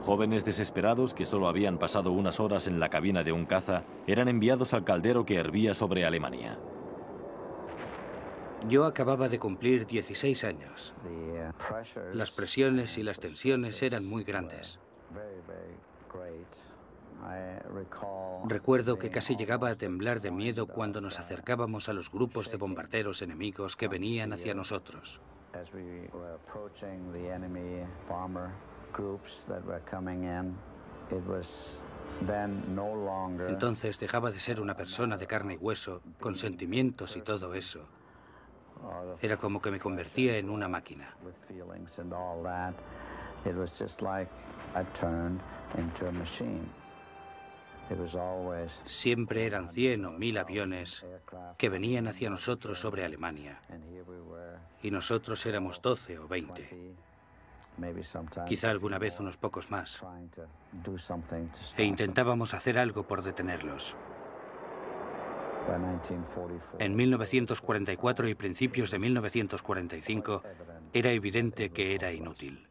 Jóvenes 0.07 0.45
desesperados 0.45 1.13
que 1.13 1.25
solo 1.25 1.49
habían 1.49 1.77
pasado 1.77 2.13
unas 2.13 2.39
horas 2.39 2.65
en 2.67 2.79
la 2.79 2.87
cabina 2.87 3.23
de 3.23 3.33
un 3.33 3.45
caza 3.45 3.83
eran 4.07 4.29
enviados 4.29 4.73
al 4.73 4.85
caldero 4.85 5.25
que 5.25 5.35
hervía 5.35 5.73
sobre 5.73 6.05
Alemania. 6.05 6.57
Yo 8.69 8.85
acababa 8.85 9.27
de 9.27 9.37
cumplir 9.37 9.85
16 9.85 10.45
años. 10.45 10.93
Las 12.13 12.31
presiones 12.31 12.97
y 12.97 13.03
las 13.03 13.19
tensiones 13.19 13.83
eran 13.83 14.05
muy 14.05 14.23
grandes. 14.23 14.79
Recuerdo 18.45 18.97
que 18.97 19.09
casi 19.09 19.35
llegaba 19.35 19.71
a 19.71 19.75
temblar 19.75 20.21
de 20.21 20.31
miedo 20.31 20.67
cuando 20.67 21.01
nos 21.01 21.19
acercábamos 21.19 21.89
a 21.89 21.93
los 21.93 22.09
grupos 22.09 22.49
de 22.49 22.55
bombarderos 22.55 23.21
enemigos 23.21 23.75
que 23.75 23.89
venían 23.89 24.31
hacia 24.31 24.53
nosotros. 24.53 25.19
Entonces 33.47 33.99
dejaba 33.99 34.31
de 34.31 34.39
ser 34.39 34.59
una 34.59 34.75
persona 34.75 35.17
de 35.17 35.27
carne 35.27 35.53
y 35.53 35.57
hueso, 35.57 36.01
con 36.19 36.35
sentimientos 36.35 37.15
y 37.15 37.21
todo 37.21 37.53
eso. 37.53 37.87
Era 39.21 39.37
como 39.37 39.61
que 39.61 39.71
me 39.71 39.79
convertía 39.79 40.37
en 40.37 40.49
una 40.49 40.67
máquina. 40.67 41.15
Siempre 48.85 49.45
eran 49.45 49.69
100 49.69 50.05
o 50.05 50.11
1000 50.11 50.37
aviones 50.37 51.05
que 51.57 51.69
venían 51.69 52.07
hacia 52.07 52.29
nosotros 52.29 52.79
sobre 52.79 53.05
Alemania. 53.05 53.61
Y 54.83 54.91
nosotros 54.91 55.45
éramos 55.45 55.81
12 55.81 56.19
o 56.19 56.27
20 56.27 56.95
quizá 58.47 58.69
alguna 58.69 58.97
vez 58.97 59.19
unos 59.19 59.37
pocos 59.37 59.69
más, 59.71 60.03
e 61.77 61.83
intentábamos 61.83 62.53
hacer 62.53 62.77
algo 62.77 63.03
por 63.03 63.21
detenerlos. 63.21 63.95
En 66.79 66.95
1944 66.95 68.29
y 68.29 68.35
principios 68.35 68.89
de 68.89 68.99
1945 68.99 70.43
Era 70.93 71.11
evidente 71.11 71.71
que 71.71 71.93
era 71.93 72.13
inútil. 72.13 72.67